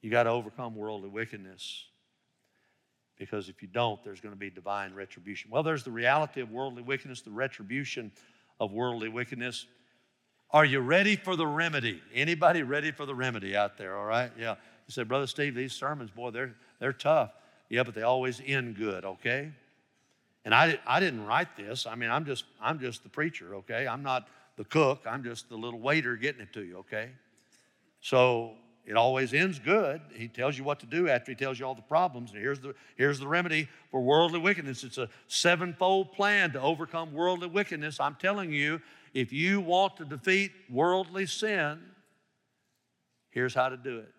[0.00, 1.86] You got to overcome worldly wickedness
[3.18, 5.50] because if you don't, there's going to be divine retribution.
[5.50, 8.10] Well, there's the reality of worldly wickedness, the retribution
[8.58, 9.66] of worldly wickedness.
[10.50, 12.02] Are you ready for the remedy?
[12.14, 13.96] Anybody ready for the remedy out there?
[13.96, 14.50] All right, yeah.
[14.86, 17.30] You said, Brother Steve, these sermons, boy, they're they're tough.
[17.68, 19.04] Yeah, but they always end good.
[19.04, 19.50] Okay.
[20.44, 21.86] And I, I didn't write this.
[21.86, 23.54] I mean, I'm just I'm just the preacher.
[23.56, 25.02] Okay, I'm not the cook.
[25.06, 26.78] I'm just the little waiter getting it to you.
[26.78, 27.10] Okay.
[28.00, 28.52] So
[28.84, 30.00] it always ends good.
[30.12, 32.32] He tells you what to do after he tells you all the problems.
[32.32, 37.12] And here's the, here's the remedy for worldly wickedness it's a sevenfold plan to overcome
[37.12, 38.00] worldly wickedness.
[38.00, 38.80] I'm telling you,
[39.14, 41.78] if you want to defeat worldly sin,
[43.30, 44.12] here's how to do it.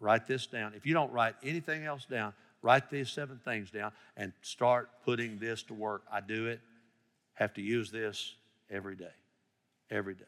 [0.00, 0.74] Write this down.
[0.74, 5.38] If you don't write anything else down, write these seven things down and start putting
[5.38, 6.02] this to work.
[6.12, 6.60] I do it,
[7.34, 8.34] have to use this
[8.70, 9.14] every day.
[9.88, 10.24] Every day.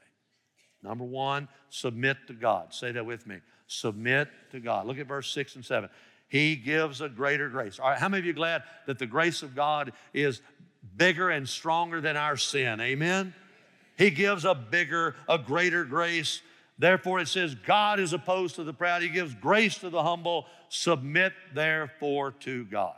[0.82, 2.72] Number one, submit to God.
[2.72, 3.38] Say that with me.
[3.66, 4.86] Submit to God.
[4.86, 5.90] Look at verse 6 and 7.
[6.28, 7.78] He gives a greater grace.
[7.78, 10.40] All right, how many of you glad that the grace of God is
[10.96, 12.80] bigger and stronger than our sin?
[12.80, 13.34] Amen?
[13.96, 16.42] He gives a bigger, a greater grace.
[16.78, 19.02] Therefore, it says, God is opposed to the proud.
[19.02, 20.46] He gives grace to the humble.
[20.68, 22.94] Submit, therefore, to God.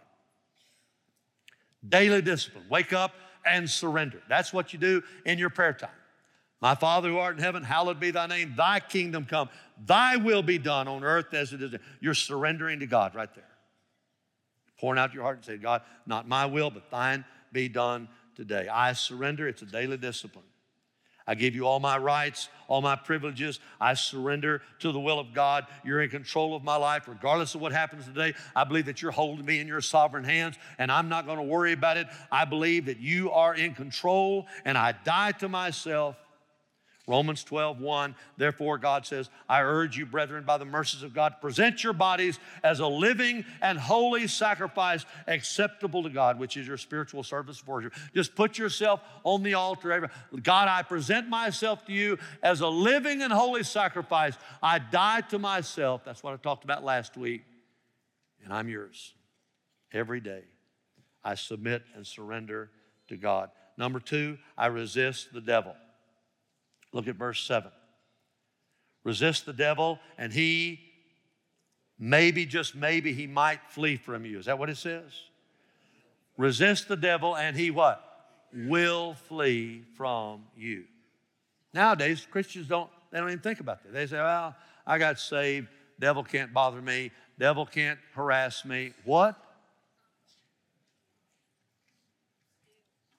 [1.88, 2.64] Daily discipline.
[2.68, 3.12] Wake up
[3.46, 4.22] and surrender.
[4.28, 5.88] That's what you do in your prayer time.
[6.60, 8.54] My Father who art in heaven, hallowed be thy name.
[8.56, 9.48] Thy kingdom come.
[9.86, 11.74] Thy will be done on earth as it is.
[12.00, 13.44] You're surrendering to God right there.
[14.78, 18.68] Pouring out your heart and say, God, not my will, but thine be done today.
[18.68, 19.48] I surrender.
[19.48, 20.44] It's a daily discipline.
[21.26, 23.60] I give you all my rights, all my privileges.
[23.80, 25.66] I surrender to the will of God.
[25.84, 28.34] You're in control of my life, regardless of what happens today.
[28.56, 31.44] I believe that you're holding me in your sovereign hands, and I'm not going to
[31.44, 32.08] worry about it.
[32.32, 36.16] I believe that you are in control, and I die to myself
[37.10, 38.14] Romans 12, 1.
[38.36, 42.38] Therefore, God says, I urge you, brethren, by the mercies of God, present your bodies
[42.62, 47.66] as a living and holy sacrifice acceptable to God, which is your spiritual service of
[47.66, 47.94] worship.
[48.14, 50.08] Just put yourself on the altar.
[50.40, 54.34] God, I present myself to you as a living and holy sacrifice.
[54.62, 56.04] I die to myself.
[56.04, 57.42] That's what I talked about last week.
[58.44, 59.14] And I'm yours
[59.92, 60.44] every day.
[61.24, 62.70] I submit and surrender
[63.08, 63.50] to God.
[63.76, 65.74] Number two, I resist the devil.
[66.92, 67.70] Look at verse 7.
[69.04, 70.80] Resist the devil, and he,
[71.98, 74.38] maybe, just maybe, he might flee from you.
[74.38, 75.12] Is that what it says?
[76.36, 78.10] Resist the devil, and he what?
[78.52, 80.84] will flee from you.
[81.72, 83.92] Nowadays, Christians don't, they don't even think about that.
[83.92, 85.68] They say, well, I got saved.
[85.98, 87.12] Devil can't bother me.
[87.38, 88.92] Devil can't harass me.
[89.04, 89.36] What?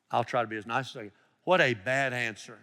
[0.09, 1.11] I'll try to be as nice as I can.
[1.43, 2.57] What a bad answer.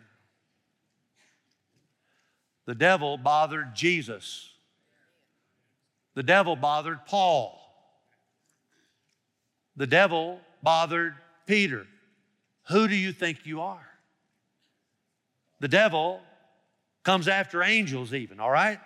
[2.68, 4.52] The devil bothered Jesus.
[6.12, 7.58] The devil bothered Paul.
[9.74, 11.14] The devil bothered
[11.46, 11.86] Peter.
[12.68, 13.88] Who do you think you are?
[15.60, 16.20] The devil
[17.04, 18.80] comes after angels, even, all right?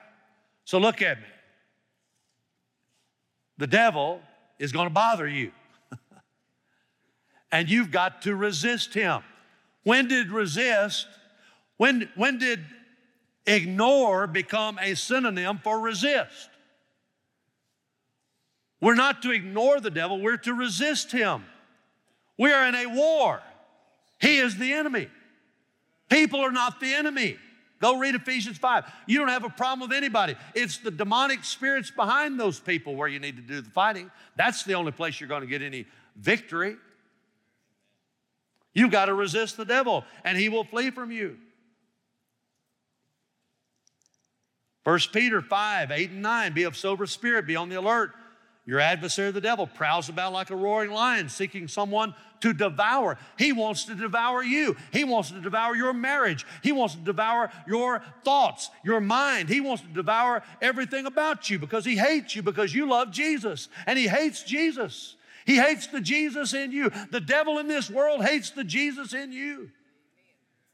[0.65, 1.27] So look at me.
[3.59, 4.21] The devil
[4.61, 5.51] is going to bother you.
[7.51, 9.23] and you've got to resist him.
[9.83, 11.09] When did resist,
[11.79, 12.65] when, when did
[13.47, 16.51] ignore become a synonym for resist?
[18.81, 21.45] We're not to ignore the devil, we're to resist him.
[22.37, 23.41] We are in a war.
[24.21, 25.09] He is the enemy.
[26.09, 27.37] People are not the enemy.
[27.81, 28.85] Go read Ephesians 5.
[29.07, 30.37] You don't have a problem with anybody.
[30.55, 34.11] It's the demonic spirits behind those people where you need to do the fighting.
[34.37, 35.87] That's the only place you're going to get any
[36.17, 36.77] victory.
[38.73, 41.39] You've got to resist the devil, and he will flee from you.
[44.85, 48.13] 1 Peter 5, 8 and 9, be of sober spirit, be on the alert.
[48.65, 53.19] Your adversary, the devil, prowls about like a roaring lion, seeking someone to devour.
[53.37, 54.77] He wants to devour you.
[54.93, 56.47] He wants to devour your marriage.
[56.63, 59.49] He wants to devour your thoughts, your mind.
[59.49, 63.69] He wants to devour everything about you because he hates you because you love Jesus
[63.87, 65.17] and he hates Jesus.
[65.45, 66.91] He hates the Jesus in you.
[67.11, 69.71] The devil in this world hates the Jesus in you.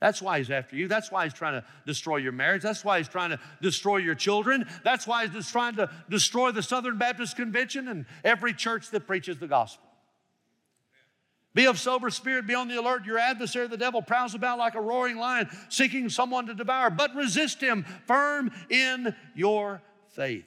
[0.01, 0.87] That's why he's after you.
[0.87, 2.63] That's why he's trying to destroy your marriage.
[2.63, 4.67] That's why he's trying to destroy your children.
[4.85, 9.39] That's why he's trying to destroy the Southern Baptist Convention and every church that preaches
[9.39, 9.85] the gospel.
[11.55, 13.05] Be of sober spirit, be on the alert.
[13.05, 17.17] Your adversary, the devil, prowls about like a roaring lion, seeking someone to devour, but
[17.17, 20.47] resist him firm in your faith.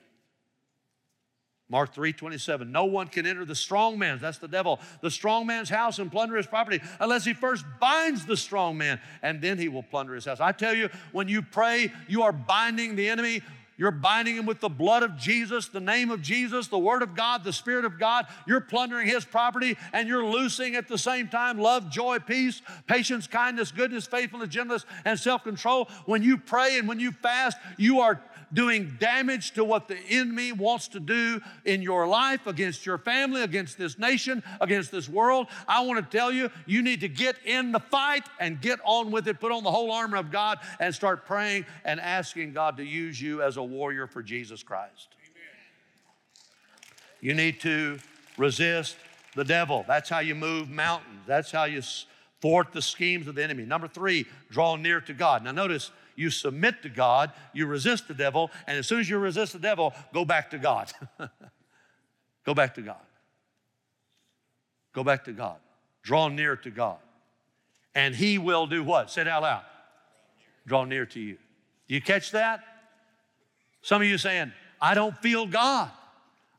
[1.72, 2.70] Mark 3 27.
[2.70, 6.12] No one can enter the strong man's, that's the devil, the strong man's house and
[6.12, 10.14] plunder his property unless he first binds the strong man, and then he will plunder
[10.14, 10.42] his house.
[10.42, 13.42] I tell you, when you pray, you are binding the enemy.
[13.78, 17.16] You're binding him with the blood of Jesus, the name of Jesus, the Word of
[17.16, 18.28] God, the Spirit of God.
[18.46, 23.26] You're plundering his property and you're loosing at the same time love, joy, peace, patience,
[23.26, 25.90] kindness, goodness, faithfulness, gentleness, and self control.
[26.06, 28.22] When you pray and when you fast, you are
[28.54, 33.42] doing damage to what the enemy wants to do in your life, against your family,
[33.42, 35.48] against this nation, against this world.
[35.68, 39.12] I want to tell you, you need to get in the fight and get on
[39.12, 39.40] with it.
[39.40, 43.22] Put on the whole armor of God and start praying and asking God to use
[43.22, 45.10] you as a warrior for Jesus Christ.
[47.22, 48.00] You need to
[48.38, 48.96] resist
[49.36, 49.86] the devil.
[49.88, 51.22] That's how you move mountains.
[51.28, 51.82] That's how you
[52.42, 53.64] thwart the schemes of the enemy.
[53.64, 55.44] Number three, draw near to God.
[55.44, 55.92] Now, notice
[56.22, 59.60] you submit to God, you resist the devil, and as soon as you resist the
[59.60, 60.92] devil, go back to God.
[62.46, 63.02] go back to God.
[64.94, 65.58] Go back to God.
[66.04, 66.98] Draw near to God.
[67.96, 69.10] And He will do what?
[69.10, 69.64] Say it out loud.
[70.66, 71.38] Draw near to you.
[71.88, 72.64] Do you catch that?
[73.82, 75.90] Some of you saying, I don't feel God.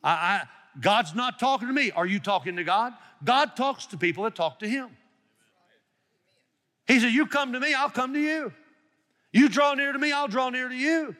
[0.02, 0.42] I, I,
[0.80, 1.90] God's not talking to me.
[1.92, 2.92] Are you talking to God?
[3.24, 4.88] God talks to people that talk to Him.
[6.86, 8.52] He said, You come to me, I'll come to you.
[9.32, 11.16] You draw near to me, I'll draw near to you.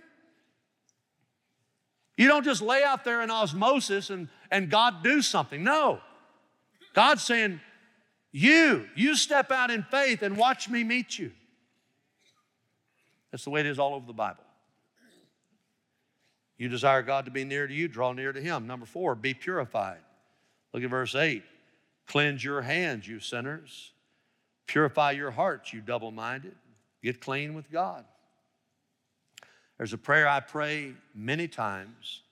[2.17, 5.65] You don't just lay out there in osmosis and, and God do something.
[5.65, 6.01] No.
[6.95, 7.61] God's saying,
[8.31, 11.33] You, you step out in faith and watch me meet you.
[13.31, 14.45] That's the way it is all over the Bible.
[16.59, 18.67] You desire God to be near to you, draw near to Him.
[18.67, 19.99] Number four, be purified.
[20.73, 21.43] Look at verse 8.
[22.07, 23.93] Cleanse your hands, you sinners.
[24.67, 26.55] Purify your hearts, you double minded.
[27.03, 28.05] Get clean with God.
[29.79, 32.23] There's a prayer I pray many times.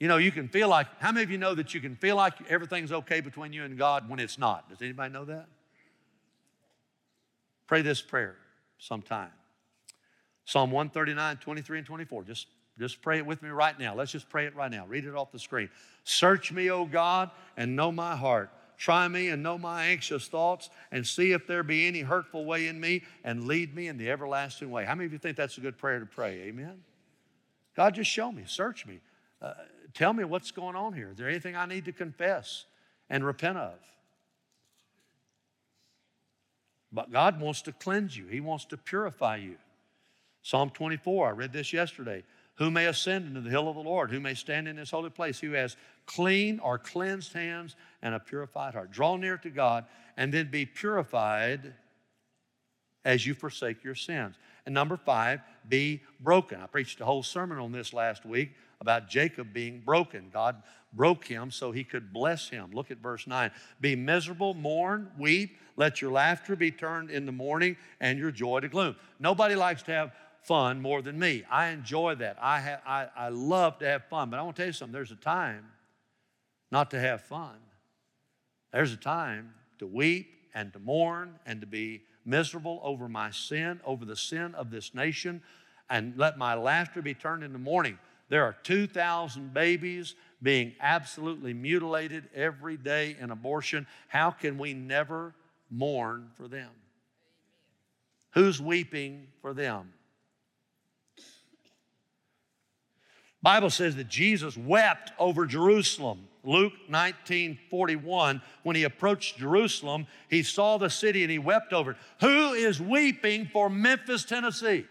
[0.00, 2.16] You know, you can feel like, how many of you know that you can feel
[2.16, 4.68] like everything's okay between you and God when it's not?
[4.68, 5.46] Does anybody know that?
[7.66, 8.36] Pray this prayer
[8.78, 9.30] sometime.
[10.44, 12.24] Psalm 139, 23, and 24.
[12.24, 12.46] Just,
[12.78, 13.94] just pray it with me right now.
[13.94, 14.86] Let's just pray it right now.
[14.86, 15.70] Read it off the screen.
[16.04, 18.50] Search me, O God, and know my heart.
[18.84, 22.66] Try me and know my anxious thoughts and see if there be any hurtful way
[22.66, 24.84] in me and lead me in the everlasting way.
[24.84, 26.42] How many of you think that's a good prayer to pray?
[26.42, 26.82] Amen?
[27.74, 29.00] God, just show me, search me.
[29.40, 29.54] Uh,
[29.94, 31.12] tell me what's going on here.
[31.12, 32.66] Is there anything I need to confess
[33.08, 33.72] and repent of?
[36.92, 39.56] But God wants to cleanse you, He wants to purify you.
[40.42, 42.22] Psalm 24, I read this yesterday.
[42.56, 44.10] Who may ascend into the hill of the Lord?
[44.10, 45.40] Who may stand in his holy place?
[45.40, 45.76] Who has
[46.06, 48.92] clean or cleansed hands and a purified heart?
[48.92, 49.86] Draw near to God
[50.16, 51.74] and then be purified
[53.04, 54.36] as you forsake your sins.
[54.66, 56.60] And number five, be broken.
[56.60, 60.30] I preached a whole sermon on this last week about Jacob being broken.
[60.32, 62.70] God broke him so he could bless him.
[62.72, 63.50] Look at verse 9.
[63.80, 68.68] Be miserable, mourn, weep, let your laughter be turned into mourning and your joy to
[68.68, 68.94] gloom.
[69.18, 70.12] Nobody likes to have
[70.44, 71.44] fun more than me.
[71.50, 72.36] I enjoy that.
[72.40, 74.92] I, ha- I, I love to have fun, but I want to tell you something
[74.92, 75.64] there's a time
[76.70, 77.56] not to have fun.
[78.72, 83.80] There's a time to weep and to mourn and to be miserable over my sin,
[83.84, 85.42] over the sin of this nation,
[85.88, 87.98] and let my laughter be turned into mourning.
[88.28, 93.86] There are 2,000 babies being absolutely mutilated every day in abortion.
[94.08, 95.34] How can we never
[95.70, 96.70] mourn for them?
[98.32, 99.92] Who's weeping for them?
[103.44, 106.28] Bible says that Jesus wept over Jerusalem.
[106.44, 111.90] Luke 19 41, when he approached Jerusalem, he saw the city and he wept over
[111.90, 111.96] it.
[112.20, 114.86] Who is weeping for Memphis, Tennessee?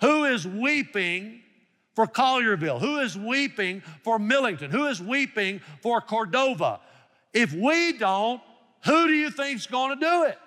[0.00, 1.42] Who is weeping
[1.94, 2.80] for Collierville?
[2.80, 4.72] Who is weeping for Millington?
[4.72, 6.80] Who is weeping for Cordova?
[7.32, 8.40] If we don't,
[8.84, 10.38] who do you think's going to do it?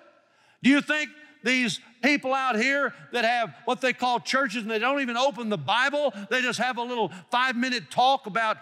[0.62, 1.08] Do you think
[1.46, 5.48] these people out here that have what they call churches and they don't even open
[5.48, 8.58] the Bible, they just have a little five minute talk about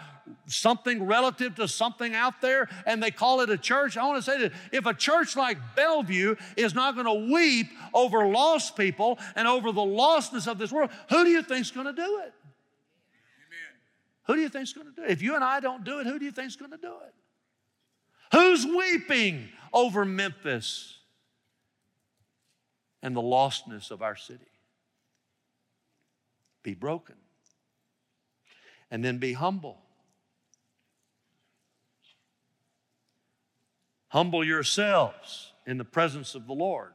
[0.47, 3.97] something relative to something out there and they call it a church.
[3.97, 7.69] I want to say that if a church like Bellevue is not going to weep
[7.95, 11.87] over lost people and over the lostness of this world, who do you think's going
[11.87, 12.33] to do it?
[14.27, 15.11] Who do you think's going to do it?
[15.11, 17.15] If you and I don't do it, who do you think's going to do it?
[18.33, 20.94] Who's weeping over Memphis
[23.05, 24.51] and the lostness of our city?
[26.65, 27.15] Be broken.
[28.91, 29.79] And then be humble.
[34.09, 36.91] Humble yourselves in the presence of the Lord.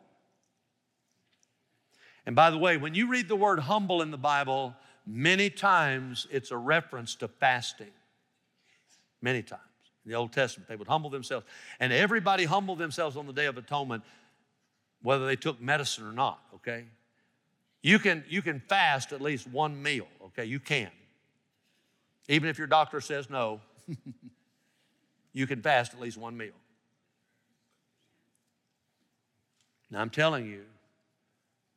[2.26, 4.76] And by the way, when you read the word humble in the Bible,
[5.12, 7.90] Many times it's a reference to fasting.
[9.24, 9.64] Many times.
[10.06, 11.48] In the Old Testament, they would humble themselves.
[11.80, 14.04] And everybody humbled themselves on the Day of Atonement,
[15.02, 16.86] whether they took medicine or not, okay?
[17.82, 20.46] You can, you can fast at least one meal, okay?
[20.46, 20.90] You can.
[22.28, 23.62] Even if your doctor says no,
[25.34, 26.54] you can fast at least one meal.
[29.90, 30.66] Now, I'm telling you,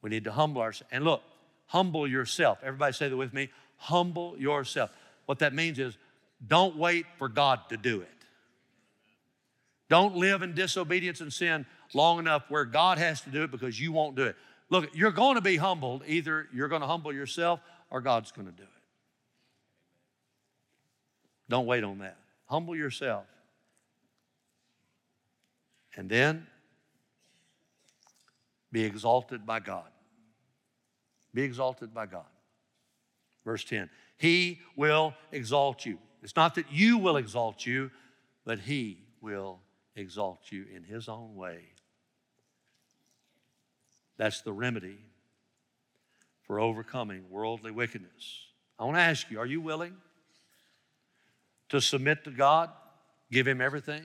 [0.03, 0.93] we need to humble ourselves.
[0.93, 1.23] And look,
[1.67, 2.59] humble yourself.
[2.63, 3.49] Everybody say that with me.
[3.77, 4.91] Humble yourself.
[5.27, 5.97] What that means is
[6.47, 8.09] don't wait for God to do it.
[9.89, 13.79] Don't live in disobedience and sin long enough where God has to do it because
[13.79, 14.37] you won't do it.
[14.71, 16.03] Look, you're going to be humbled.
[16.07, 18.69] Either you're going to humble yourself or God's going to do it.
[21.49, 22.17] Don't wait on that.
[22.47, 23.27] Humble yourself.
[25.97, 26.47] And then
[28.71, 29.89] be exalted by God.
[31.35, 32.25] Be exalted by God.
[33.45, 35.99] Verse 10 He will exalt you.
[36.23, 37.91] It's not that you will exalt you,
[38.45, 39.61] but He will
[39.97, 41.61] exalt you in His own way.
[44.23, 44.99] That's the remedy
[46.47, 48.45] for overcoming worldly wickedness.
[48.79, 49.97] I want to ask you are you willing
[51.71, 52.71] to submit to God,
[53.33, 54.05] give Him everything?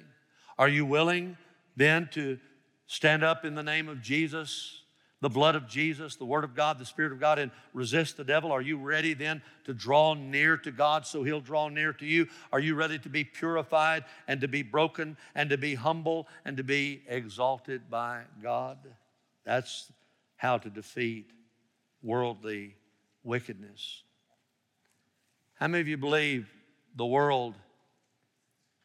[0.57, 1.37] Are you willing
[1.75, 2.39] then to
[2.87, 4.81] stand up in the name of Jesus
[5.21, 8.23] the blood of Jesus, the Word of God, the Spirit of God, and resist the
[8.23, 8.51] devil?
[8.51, 12.27] Are you ready then to draw near to God so He'll draw near to you?
[12.51, 16.57] Are you ready to be purified and to be broken and to be humble and
[16.57, 18.79] to be exalted by God?
[19.47, 19.91] That's
[20.37, 21.29] how to defeat
[22.01, 22.75] worldly
[23.23, 24.03] wickedness.
[25.55, 26.49] How many of you believe
[26.95, 27.55] the world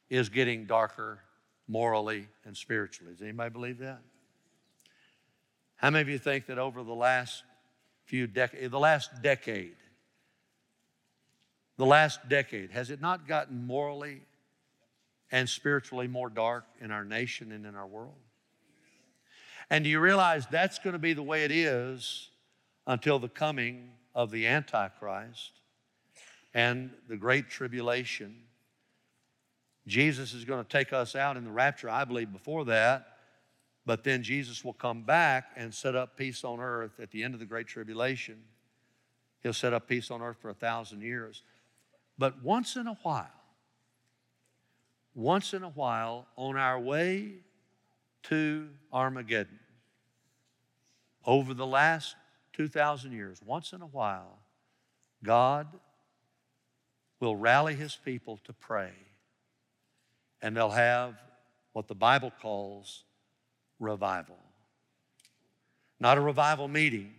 [0.09, 1.20] is getting darker
[1.68, 3.12] morally and spiritually?
[3.12, 4.00] Does anybody believe that?
[5.76, 7.42] How many of you think that over the last
[8.05, 9.76] few decades, the last decade,
[11.76, 14.22] the last decade, has it not gotten morally
[15.30, 18.21] and spiritually more dark in our nation and in our world?
[19.72, 22.28] And do you realize that's going to be the way it is
[22.86, 25.60] until the coming of the Antichrist
[26.52, 28.36] and the Great Tribulation?
[29.86, 33.16] Jesus is going to take us out in the rapture, I believe, before that.
[33.86, 37.32] But then Jesus will come back and set up peace on earth at the end
[37.32, 38.42] of the Great Tribulation.
[39.42, 41.44] He'll set up peace on earth for a thousand years.
[42.18, 43.26] But once in a while,
[45.14, 47.36] once in a while, on our way
[48.24, 49.60] to Armageddon,
[51.24, 52.16] over the last
[52.54, 54.38] 2,000 years, once in a while,
[55.24, 55.66] God
[57.20, 58.92] will rally his people to pray.
[60.40, 61.14] And they'll have
[61.72, 63.04] what the Bible calls
[63.78, 64.38] revival.
[66.00, 67.14] Not a revival meeting,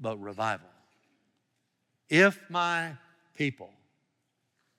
[0.00, 0.68] but revival.
[2.08, 2.92] If my
[3.36, 3.70] people,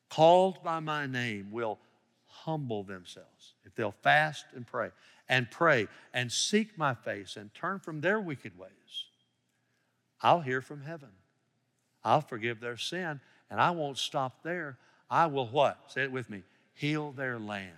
[0.09, 1.77] called by my name, will
[2.45, 4.91] humble themselves, if they'll fast and pray,
[5.27, 8.69] and pray and seek my face and turn from their wicked ways,
[10.21, 11.09] I'll hear from heaven.
[12.03, 13.19] I'll forgive their sin,
[13.49, 14.77] and I won't stop there.
[15.09, 15.79] I will what?
[15.87, 16.43] Say it with me
[16.73, 17.71] heal their land.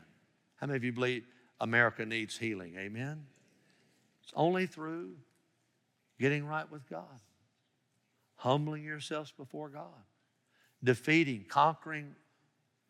[0.56, 1.24] How many of you believe
[1.62, 2.76] America needs healing?
[2.78, 3.26] Amen?
[4.24, 5.12] It's only through
[6.20, 7.22] getting right with God,
[8.36, 10.04] humbling yourselves before God,
[10.84, 12.16] defeating, conquering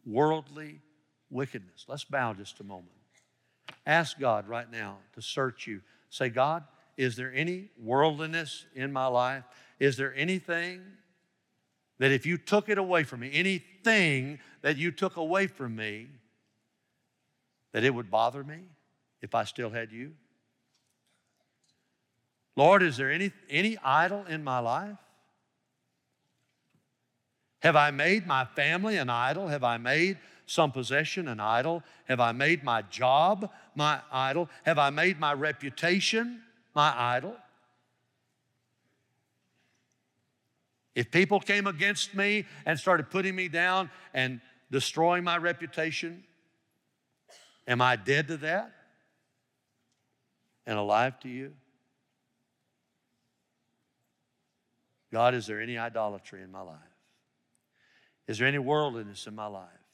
[0.05, 0.79] worldly
[1.29, 1.85] wickedness.
[1.87, 2.91] Let's bow just a moment.
[3.85, 5.81] Ask God right now to search you.
[6.09, 6.63] Say, God,
[6.97, 9.43] is there any worldliness in my life?
[9.79, 10.81] Is there anything
[11.99, 16.07] that if you took it away from me, anything that you took away from me,
[17.71, 18.59] that it would bother me
[19.21, 20.13] if I still had you?
[22.55, 24.97] Lord, is there any, any idol in my life?
[27.59, 29.47] Have I made my family an idol?
[29.47, 30.17] Have I made
[30.47, 31.83] some possession an idol?
[32.05, 34.49] Have I made my job my idol?
[34.63, 36.41] Have I made my reputation
[36.73, 37.35] my idol?
[40.95, 44.41] If people came against me and started putting me down and
[44.71, 46.23] destroying my reputation,
[47.67, 48.71] am I dead to that
[50.65, 51.53] and alive to you?
[55.11, 56.77] God, is there any idolatry in my life?
[58.27, 59.86] Is there any worldliness in my life?